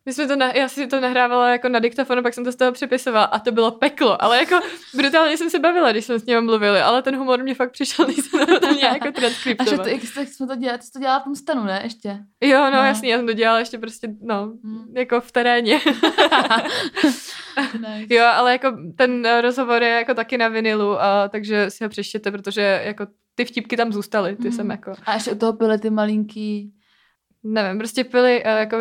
[0.07, 2.57] my jsme to, na, já si to nahrávala jako na diktafon, pak jsem to z
[2.57, 4.61] toho přepisovala a to bylo peklo, ale jako
[4.95, 8.05] brutálně jsem se bavila, když jsme s ním mluvili, ale ten humor mě fakt přišel,
[8.05, 9.81] když jsem to nějak jako transkriptovat.
[9.81, 11.81] A že to, jak jsme to dělali, ty jsi to dělala v tom stanu, ne,
[11.85, 12.19] ještě?
[12.41, 12.79] Jo, no, no.
[12.79, 14.97] jasně, já jsem to dělala ještě prostě, no, hmm.
[14.97, 15.81] jako v teréně.
[17.75, 18.15] nice.
[18.15, 22.31] Jo, ale jako ten rozhovor je jako taky na vinilu, a, takže si ho přeštěte,
[22.31, 24.53] protože jako ty vtipky tam zůstaly, ty hmm.
[24.53, 24.93] jsem jako...
[25.07, 26.74] A ještě u toho byly ty malinký
[27.45, 28.77] nevím, prostě pili, eh, jako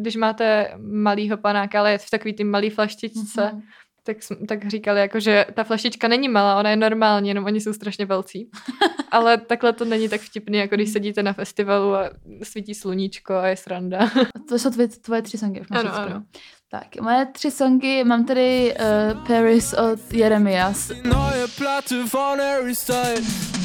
[0.00, 3.62] když máte malýho panáka, ale je v takový ty malý flaštičce, mm-hmm.
[4.04, 4.16] tak,
[4.48, 8.06] tak říkali, jako, že ta flaštička není malá, ona je normální, jenom oni jsou strašně
[8.06, 8.50] velcí.
[9.10, 12.10] ale takhle to není tak vtipný, jako když sedíte na festivalu a
[12.42, 14.10] svítí sluníčko a je sranda.
[14.48, 15.62] to jsou tvoje, tvoje tři songy.
[15.70, 16.22] Ano, ano.
[16.70, 18.74] Tak, moje tři songy, mám tady
[19.14, 20.88] uh, Paris od Jeremias.
[20.88, 23.56] Neue Platte von Harry Styles.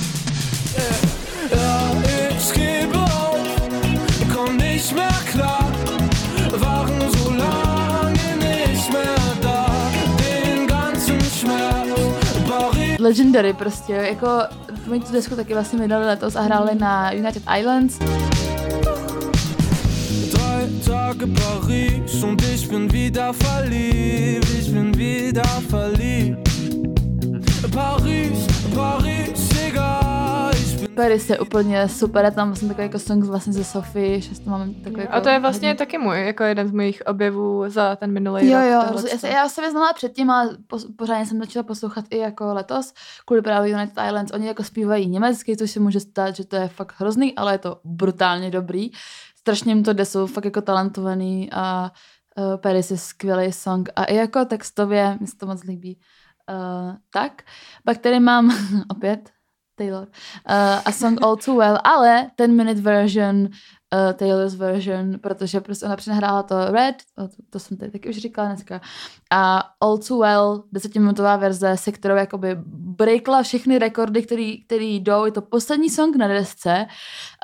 [1.51, 1.91] Ja,
[2.37, 3.60] ich gebe
[4.81, 5.71] nicht mehr klar,
[6.59, 9.65] waren so lange nicht mehr da,
[10.17, 11.99] den ganzen Schmerz.
[12.47, 12.99] Paris.
[12.99, 14.27] Legendary prostě, jako
[14.91, 17.99] oni tu desku taky vlastně vydali letos a hráli na United Islands.
[20.85, 26.49] Tage Paris und ich bin wieder verliebt, ich bin wieder verliebt.
[27.71, 29.20] Paris, Paris.
[30.95, 34.73] Paris je úplně super, tam vlastně takový jako song vlastně ze Sophie, že to mám
[34.73, 35.77] takový jako A to je vlastně hodně...
[35.77, 38.67] taky můj, jako jeden z mojich objevů za ten minulý jo, rok.
[38.67, 42.17] Jo, jo, já, já jsem je znala předtím, ale po, pořádně jsem začala poslouchat i
[42.17, 42.93] jako letos,
[43.25, 46.67] kvůli právě United Islands, oni jako zpívají německy, což se může stát, že to je
[46.67, 48.89] fakt hrozný, ale je to brutálně dobrý.
[49.35, 51.91] Strašně jim to jde, jsou fakt jako talentovaný a
[52.37, 55.99] uh, Paris je skvělý song a i jako textově mi se to moc líbí.
[56.49, 57.41] Uh, tak,
[57.85, 58.57] pak tady mám
[58.89, 59.29] opět
[59.75, 60.07] Taylor.
[60.49, 65.85] Uh, a song All Too Well, ale ten minute version, uh, Taylor's version, protože prostě
[65.85, 68.81] ona přenahrála to Red, to, to jsem tady taky už říkala dneska,
[69.31, 75.25] a All Too Well, desetiminutová verze, se kterou jakoby breakla všechny rekordy, který, který jdou,
[75.25, 76.85] je to poslední song na desce,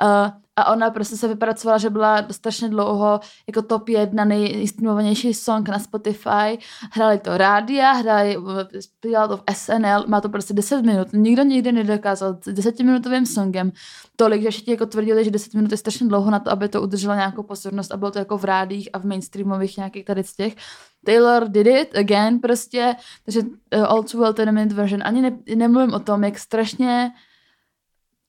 [0.02, 5.68] uh, a ona prostě se vypracovala, že byla strašně dlouho jako top jedna nejstreamovanější song
[5.68, 6.58] na Spotify.
[6.92, 8.36] Hráli to rádia, hráli,
[8.80, 11.08] zpívala to v SNL, má to prostě 10 minut.
[11.12, 13.72] Nikdo nikdy nedokázal s desetiminutovým songem
[14.16, 16.82] tolik, že všichni jako tvrdili, že 10 minut je strašně dlouho na to, aby to
[16.82, 20.34] udrželo nějakou pozornost a bylo to jako v rádích a v mainstreamových nějakých tady z
[20.34, 20.56] těch.
[21.04, 25.02] Taylor did it again prostě, takže uh, All Too Well Minute version.
[25.04, 27.10] Ani ne, nemluvím o tom, jak strašně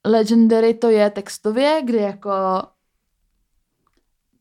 [0.05, 2.31] Legendary to je textově, kdy jako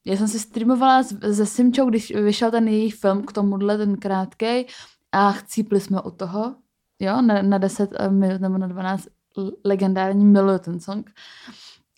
[0.08, 1.02] já jsem si streamovala
[1.32, 4.66] se Simčou, když vyšel ten její film k tomuhle, ten krátkej
[5.12, 6.54] a chcípli jsme u toho,
[7.00, 9.08] jo, na, na 10 eh, minut nebo na 12
[9.64, 11.10] legendární miluju ten song.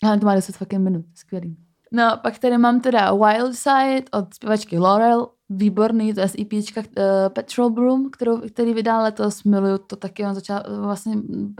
[0.03, 1.57] Ale to má 10 fucking minut, skvělý.
[1.91, 6.53] No, pak tady mám teda Wild Side od zpěvačky Laurel, výborný, to je z EP
[6.53, 6.83] uh,
[7.29, 11.15] Petrol Broom, kterou, který vydal letos, miluju to taky, on začal uh, vlastně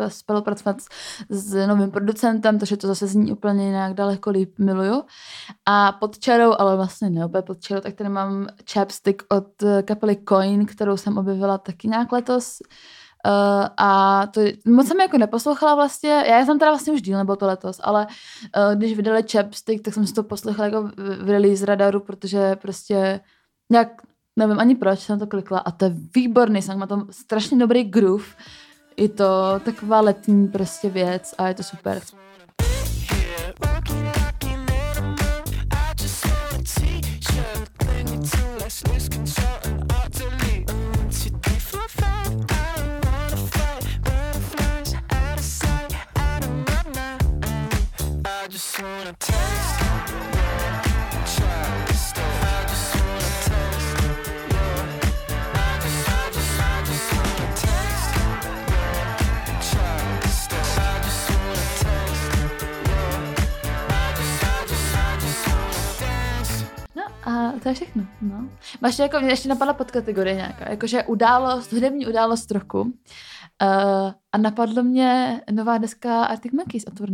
[0.07, 0.87] spolupracovat s,
[1.29, 5.03] s novým producentem, takže to zase zní úplně nějak daleko líp, miluju.
[5.65, 9.81] A pod čarou, ale vlastně ne úplně pod čarou, tak tady mám Chapstick od uh,
[9.81, 12.59] kapely Coin, kterou jsem objevila taky nějak letos.
[13.27, 17.35] Uh, a to moc jsem jako neposlouchala vlastně, já jsem teda vlastně už díl, nebo
[17.35, 21.29] to letos, ale uh, když vydali Chapstick, tak jsem si to poslouchala jako v, v
[21.29, 23.19] release radaru, protože prostě
[23.72, 24.01] nějak,
[24.36, 27.84] nevím ani proč jsem to klikla a to je výborný song, má to strašně dobrý
[27.84, 28.26] groove,
[28.97, 32.01] je to taková letní prostě věc a je to super.
[67.24, 68.49] A to je všechno, no.
[68.82, 72.82] Máš jako, mě ještě napadla podkategorie nějaká, jakože událost, hudební událost roku.
[72.82, 72.91] Uh,
[74.32, 77.07] a napadlo mě nová deska Arctic Monkeys od.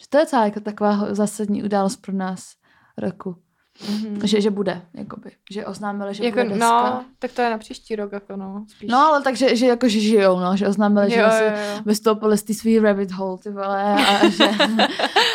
[0.00, 2.54] Že to je celá jako taková zásadní událost pro nás
[2.98, 3.36] roku.
[3.80, 4.24] Mm-hmm.
[4.24, 5.30] Že, že bude, jakoby.
[5.50, 6.90] Že oznámili, že jako, bude deska.
[6.90, 8.64] No, tak to je na příští rok, jako no.
[8.68, 8.90] Spíš.
[8.90, 11.82] No, ale takže, že jako, že žijou, no, že oznámili, jo, že jo, jo.
[11.86, 14.48] vystoupili z té svý rabbit hole, ty vole, a, a že,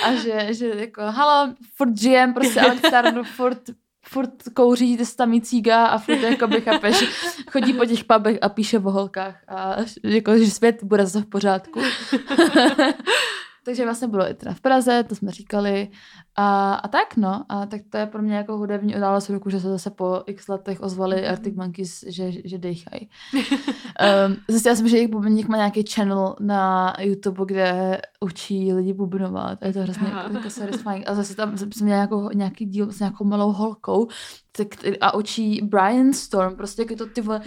[0.05, 3.61] a že, že jako, halo, furt žijem, prostě Alexandru, furt
[4.07, 7.03] furt kouří tam cíga a furt jako by chápeš,
[7.51, 11.29] chodí po těch pubech a píše o holkách a jako, že svět bude zase v
[11.29, 11.81] pořádku.
[13.65, 15.89] Takže vlastně bylo i teda v Praze, to jsme říkali.
[16.37, 19.59] A, a tak no, a tak to je pro mě jako hudební událost roku, že
[19.59, 21.29] se zase po x letech ozvali mm.
[21.29, 23.09] Arctic Monkeys, že, že dejchají.
[23.33, 29.63] um, zjistila jsem, že jejich bubeník má nějaký channel na YouTube, kde učí lidi bubnovat.
[29.63, 31.09] A je to hrozně jako satisfying.
[31.09, 34.07] A zase tam jsem měla jako, nějaký díl s nějakou malou holkou,
[34.57, 34.67] tak,
[35.01, 37.41] a učí Brian Storm, prostě jako to ty vole,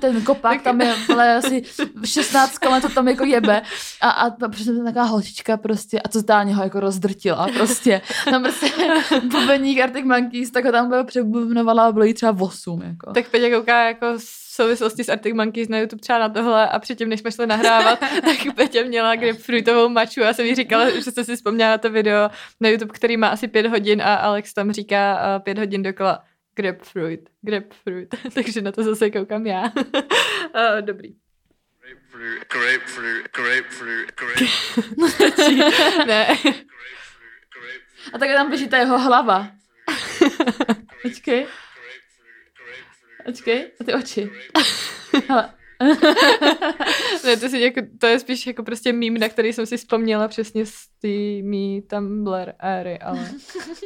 [0.00, 1.62] ten kopák tam je ale asi
[2.04, 3.62] 16 to tam jako jebe
[4.00, 8.00] a, a prostě taková holčička prostě a totálně ho jako rozdrtila prostě.
[8.24, 8.66] Tam prostě
[9.22, 12.82] bubeník Arctic Monkeys, tak ho tam bylo přebubnovala a bylo jí třeba 8.
[12.82, 13.12] Jako.
[13.12, 16.78] Tak Peťa kouká jako v souvislosti s Arctic Monkeys na YouTube třeba na tohle a
[16.78, 21.02] předtím, než jsme šli nahrávat, tak Peťa měla grapefruitovou maču a jsem jí říkala, že
[21.02, 22.30] jsem si vzpomněla na to video
[22.60, 26.22] na YouTube, který má asi pět hodin a Alex tam říká pět hodin dokola
[26.54, 29.62] grapefruit, grapefruit, takže na to zase koukám já.
[29.64, 31.14] uh, dobrý.
[31.80, 36.06] Grapefruit, grapefruit, grapefruit, grapefruit.
[36.06, 36.28] ne.
[38.12, 39.50] A tak tam běží ta jeho hlava.
[41.02, 41.46] Počkej.
[43.24, 44.30] Počkej, a ty oči.
[45.28, 45.50] Hele.
[47.24, 50.28] ne, to, si jako, to je spíš jako prostě mím, na který jsem si vzpomněla
[50.28, 53.30] přesně z té mý Tumblr éry, ale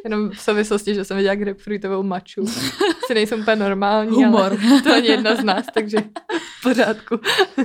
[0.04, 2.44] jenom v souvislosti, že jsem viděla grapefruitovou maču.
[3.06, 4.58] Si nejsem úplně normální, Humor.
[4.70, 5.98] ale to ani jedna z nás, takže
[6.58, 7.20] v pořádku.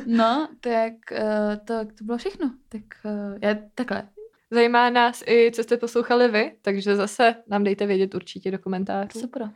[0.05, 2.51] no, tak uh, to, to bylo všechno.
[2.69, 4.03] Tak uh, já takhle.
[4.51, 9.19] Zajímá nás i, co jste poslouchali vy, takže zase nám dejte vědět určitě do komentářů.
[9.19, 9.51] Super.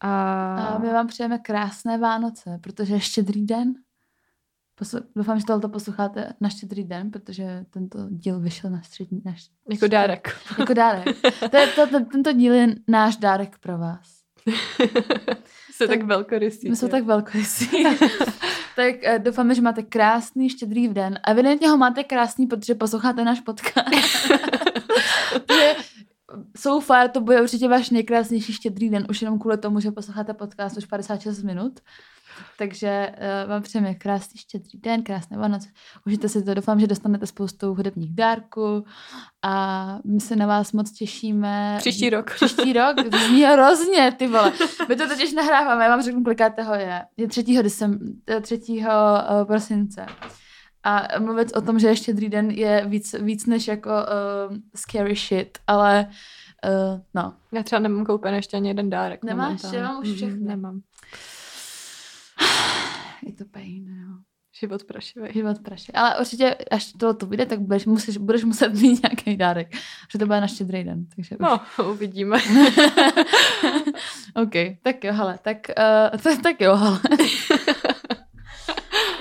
[0.00, 0.56] A...
[0.56, 3.74] a my vám přejeme krásné Vánoce, protože je štědrý den.
[4.74, 5.00] Poslu...
[5.16, 9.22] Doufám, že tohle posloucháte na štědrý den, protože tento díl vyšel na střední...
[9.24, 9.74] Na štědrý...
[9.74, 10.36] Jako dárek.
[10.58, 11.16] jako dárek.
[11.50, 14.24] To je, to, to, tento díl je náš dárek pro vás.
[15.76, 16.70] Jsou tak, tak velkorysí.
[16.70, 17.84] My jsou tak velkorysí.
[18.76, 21.18] tak uh, doufáme, že máte krásný štědrý den.
[21.28, 23.88] Evidentně ho máte krásný, protože posloucháte náš podcast.
[26.56, 30.34] so far to bude určitě váš nejkrásnější štědrý den, už jenom kvůli tomu, že posloucháte
[30.34, 31.80] podcast už 56 minut.
[32.58, 33.12] Takže
[33.44, 35.68] uh, vám přejeme krásný štědrý den, krásné Vánoce.
[36.06, 38.84] Užijte si to, doufám, že dostanete spoustu hudebních dárků
[39.42, 41.76] a my se na vás moc těšíme.
[41.78, 42.30] Příští rok.
[42.34, 44.52] Příští rok, to zní hrozně, ty vole.
[44.88, 47.02] My to totiž nahráváme, já vám řeknu, kolikátého je.
[47.16, 47.62] Je 3.
[47.62, 47.98] Decem,
[48.42, 48.60] 3.
[48.68, 48.84] Uh,
[49.46, 50.06] prosince.
[50.84, 55.14] A mluvit o tom, že ještě štědrý den je víc, víc než jako uh, scary
[55.14, 56.06] shit, ale
[56.64, 57.34] uh, no.
[57.52, 59.24] Já třeba nemám koupen ještě ani jeden dárek.
[59.24, 59.60] Nemáš?
[59.72, 60.46] Já mám už mhm, všechny.
[60.46, 60.80] Nemám.
[63.26, 64.14] Je to pain, jo.
[64.60, 65.28] Život prašivý.
[65.32, 65.94] Život prašivý.
[65.94, 69.74] Ale určitě, až to to vyjde, tak budeš, musíš, budeš muset mít nějaký dárek.
[70.12, 71.06] Že to bude na štědrý den.
[71.16, 71.60] Takže no,
[71.90, 72.38] uvidíme.
[74.34, 74.52] OK,
[74.82, 75.56] tak jo, hele, tak,
[76.12, 77.00] uh, to, tak jo, hele.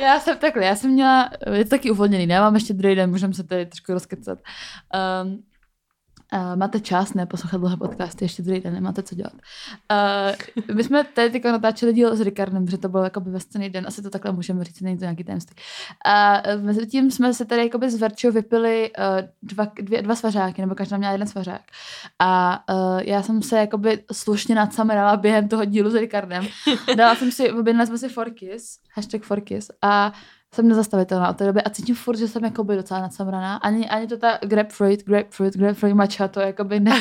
[0.01, 2.39] já jsem takhle, já jsem měla, je to taky uvolněný, ne?
[2.39, 4.39] Mám ještě druhý den, můžeme se tady trošku rozkecat.
[5.24, 5.43] Um,
[6.34, 9.34] Uh, máte čas neposlouchat dlouhé podcasty, ještě druhý den, nemáte co dělat.
[9.34, 13.88] Uh, my jsme tady teďka natáčeli díl s Ricardem, že to bylo jakoby ve den,
[13.88, 15.56] asi to takhle můžeme říct, není to nějaký tajemství.
[16.06, 20.16] A uh, mezi tím jsme se tady jakoby s Verčou vypili uh, dva, dvě, dva
[20.16, 21.62] svařáky, nebo každá měla jeden svařák.
[22.20, 26.48] A uh, já jsem se jakoby slušně nadsamerala během toho dílu s Ricardem.
[26.96, 30.14] Dala jsem si, objednala jsme si Forkis, hashtag Forkis, a
[30.54, 33.56] jsem nezastavitelná od té doby a cítím furt, že jsem jako by docela nadsamraná.
[33.56, 36.99] Ani, ani to ta grapefruit, grapefruit, grapefruit matcha, to jako by ne.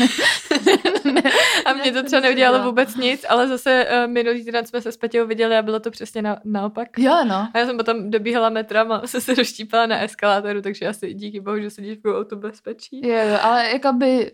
[1.13, 1.23] ne
[1.65, 4.97] a mě to třeba neudělalo vůbec nic, ale zase uh, minulý týden jsme se s
[4.97, 6.99] Petěou viděli a bylo to přesně na, naopak.
[6.99, 7.49] Jo, no.
[7.55, 11.41] A já jsem potom dobíhala metrem a se se doštípala na eskalátoru, takže asi díky
[11.41, 13.09] bohu, že sedíš v autu bezpečí.
[13.09, 14.33] Jo, jo, ale jako by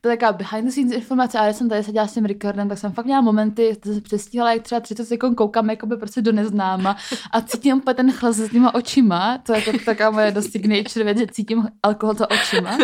[0.00, 2.78] to je taková behind the scenes informace, ale jsem tady seděla s tím Ricardem, tak
[2.78, 6.32] jsem fakt měla momenty, to se přestíhala, jak třeba 30 sekund koukám jakoby prostě do
[6.32, 6.96] neznáma.
[7.32, 11.04] A cítím úplně ten chlas s těma očima, to je jako taková moje dost signature
[11.04, 12.78] věc, že cítím alkohol za očima.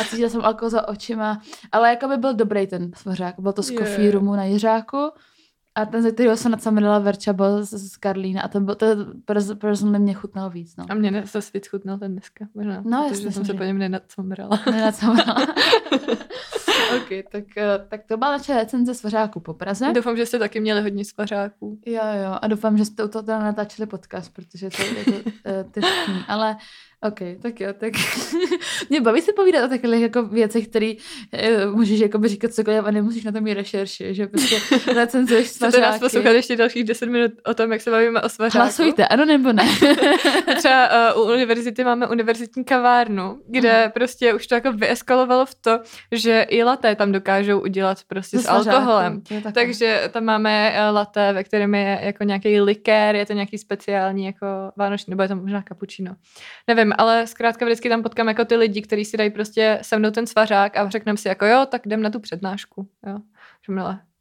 [0.00, 1.40] A cítila jsem alkohol za očima,
[1.72, 4.12] ale jakoby byl dobrý ten svořák, byl to z yeah.
[4.12, 5.10] roomu na Jiřáku
[5.78, 8.86] a ten, ze kterého se nadsamerila Verča, byl z, z Karlína a ten byl, to
[9.58, 10.76] personálně mě chutnal víc.
[10.76, 10.84] No.
[10.88, 12.82] A mě se víc chutnal ten dneska, možná.
[12.84, 14.60] No, jasně, jsem se po něm nenadsamerala.
[14.70, 15.46] Nenadsamerala.
[16.96, 19.92] ok, tak, eh, tak to byla naše recenze svařáků po Praze.
[19.92, 21.78] Doufám, že jste taky měli hodně svařáků.
[21.86, 25.80] Jo, jo, a doufám, že jste u toho teda natáčeli podcast, protože to je to,
[25.80, 26.56] uh, ale
[27.02, 27.92] OK, tak jo, tak
[28.90, 30.92] mě baví se povídat o takových jako věcech, které
[31.66, 34.56] uh, můžeš jako říkat cokoliv a nemusíš na to mít rešerši, že prostě
[34.94, 35.76] recenzuješ svařáky.
[35.76, 38.62] Chcete nás poslouchat ještě dalších 10 minut o tom, jak se bavíme o svařáku?
[38.62, 39.68] Hlasujte, ano nebo ne.
[40.56, 43.92] Třeba uh, u univerzity máme univerzitní kavárnu, kde mm.
[43.92, 45.80] prostě už to jako vyeskalovalo v to,
[46.12, 49.22] že i laté tam dokážou udělat prostě s alkoholem.
[49.54, 54.26] Takže tam máme uh, laté, ve kterém je jako nějaký likér, je to nějaký speciální
[54.26, 54.46] jako
[54.76, 56.14] vánoční, nebo je to možná kapučino.
[56.66, 59.98] Nevím, nevím, ale zkrátka vždycky tam potkám jako ty lidi, kteří si dají prostě se
[59.98, 62.88] mnou ten svařák a řekneme si jako jo, tak jdem na tu přednášku.
[63.06, 63.18] Jo.
[63.66, 63.72] Že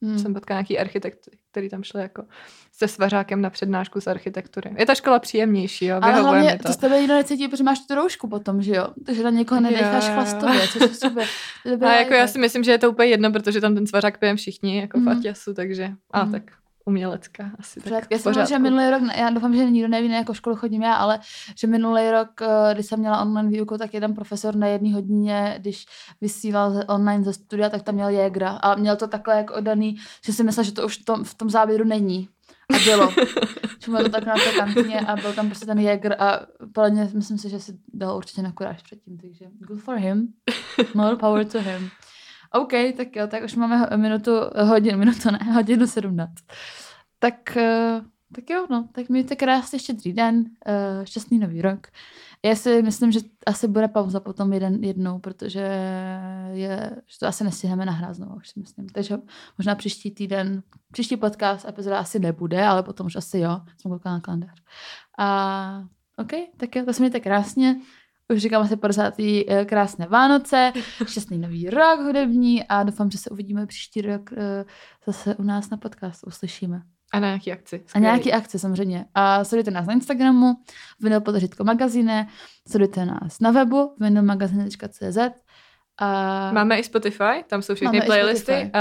[0.01, 0.20] Hmm.
[0.20, 2.24] Jsem potkala nějaký architekt, který tam šel jako
[2.72, 4.76] se svařákem na přednášku z architektury.
[4.78, 6.68] Je ta škola příjemnější, jo, Ale hlavně to.
[6.68, 8.88] to z tebe nikdo necítí, protože máš tu roušku potom, že jo?
[9.05, 10.13] Takže na někoho nenecháš yeah.
[10.15, 11.28] chlastově, což je super.
[11.82, 14.38] A jako já si myslím, že je to úplně jedno, protože tam ten svařák pijeme
[14.38, 15.13] všichni, jako hmm.
[15.13, 16.32] Fatiasu, takže a hmm.
[16.32, 16.43] tak
[16.88, 17.79] umělecká asi.
[17.79, 20.81] Tak já jsem že minulý rok, já doufám, že nikdo neví, na jakou školu chodím
[20.81, 21.19] já, ale
[21.59, 25.55] že minulý rok, eh, když jsem měla online výuku, tak jeden profesor na jedné hodině,
[25.59, 25.85] když
[26.21, 30.33] vysílal online ze studia, tak tam měl Jägra a měl to takhle jako oddaný, že
[30.33, 32.29] si myslel, že to už v tom, v tom záběru není.
[32.75, 33.09] A bylo.
[33.79, 36.39] Čemu to tak na té kantině a byl tam prostě ten Jäger a
[36.73, 40.27] plně myslím si, že si dal určitě na kuráž předtím, takže good for him.
[40.93, 41.89] More power to him.
[42.54, 44.32] OK, tak jo, tak už máme minutu,
[44.66, 46.43] hodinu, minutu ne, hodinu sedmnáct.
[47.20, 48.02] Tak, eh,
[48.36, 51.88] tak jo, no, tak mějte krásný štědrý den, eh, šťastný nový rok.
[52.45, 55.60] Já si myslím, že asi bude pauza potom jeden, jednou, protože
[56.52, 58.89] je, že to asi nestihneme nahrát znovu, už si myslím.
[58.89, 59.18] Takže
[59.58, 64.16] možná příští týden, příští podcast epizoda asi nebude, ale potom už asi jo, jsem koukala
[64.16, 64.62] na kalendář.
[65.20, 65.84] A
[66.18, 67.76] OK, tak jo, to se mějte krásně
[68.34, 69.13] už říkám asi 50.
[69.19, 70.73] Eh, krásné Vánoce,
[71.07, 74.65] šťastný nový rok hudební a doufám, že se uvidíme příští rok eh,
[75.05, 76.82] zase u nás na podcastu, uslyšíme.
[77.13, 77.84] A na nějaký akci.
[77.86, 78.07] Skvělý.
[78.07, 79.05] A nějaký akci samozřejmě.
[79.13, 80.53] A sledujte nás na Instagramu,
[80.99, 82.28] vinyl podržitko magazíne,
[82.67, 85.17] sledujte nás na webu vinylmagazine.cz
[85.97, 86.51] a...
[86.51, 88.71] Máme i Spotify, tam jsou všechny Máme playlisty.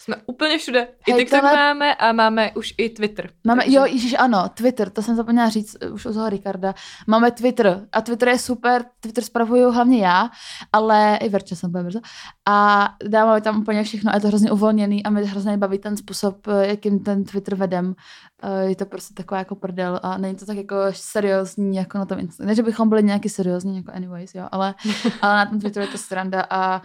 [0.00, 0.88] Jsme úplně všude.
[1.06, 1.56] I TikTok tohle...
[1.56, 3.30] máme a máme už i Twitter.
[3.44, 3.76] Máme, takže...
[3.76, 6.74] jo, ježiš, ano, Twitter, to jsem zapomněla říct uh, už u toho Ricarda.
[7.06, 10.30] Máme Twitter a Twitter je super, Twitter spravuju hlavně já,
[10.72, 12.00] ale i Verča jsem bude brzo.
[12.48, 15.96] A dáváme tam úplně všechno a je to hrozně uvolněný a mě hrozně baví ten
[15.96, 17.86] způsob, uh, jakým ten Twitter vedem.
[17.86, 22.06] Uh, je to prostě taková jako prdel a není to tak jako seriózní jako na
[22.06, 22.48] tom Instagramu.
[22.48, 24.74] Ne, že bychom byli nějaký seriózní jako anyways, jo, ale,
[25.22, 26.82] ale na tom Twitteru je to stranda a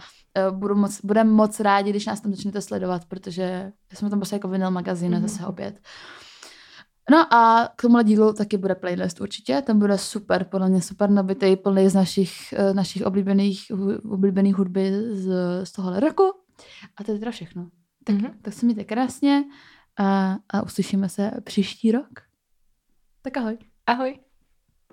[0.50, 4.48] budu moc, budeme moc rádi, když nás tam začnete sledovat, protože jsme tam prostě jako
[4.48, 5.22] vinyl magazín mm-hmm.
[5.22, 5.80] zase opět.
[7.10, 11.10] No a k tomuhle dílu taky bude playlist určitě, ten bude super, podle mě super
[11.10, 13.62] nabitý, plný z našich, uh, našich oblíbených,
[14.10, 15.30] oblíbených hudby z,
[15.64, 16.32] z tohohle roku.
[16.96, 17.68] A to je teda všechno.
[18.04, 18.34] Tak, mm-hmm.
[18.42, 19.44] tak se mějte krásně
[19.98, 22.20] a, a uslyšíme se příští rok.
[23.22, 23.58] Tak ahoj.
[23.86, 24.25] Ahoj.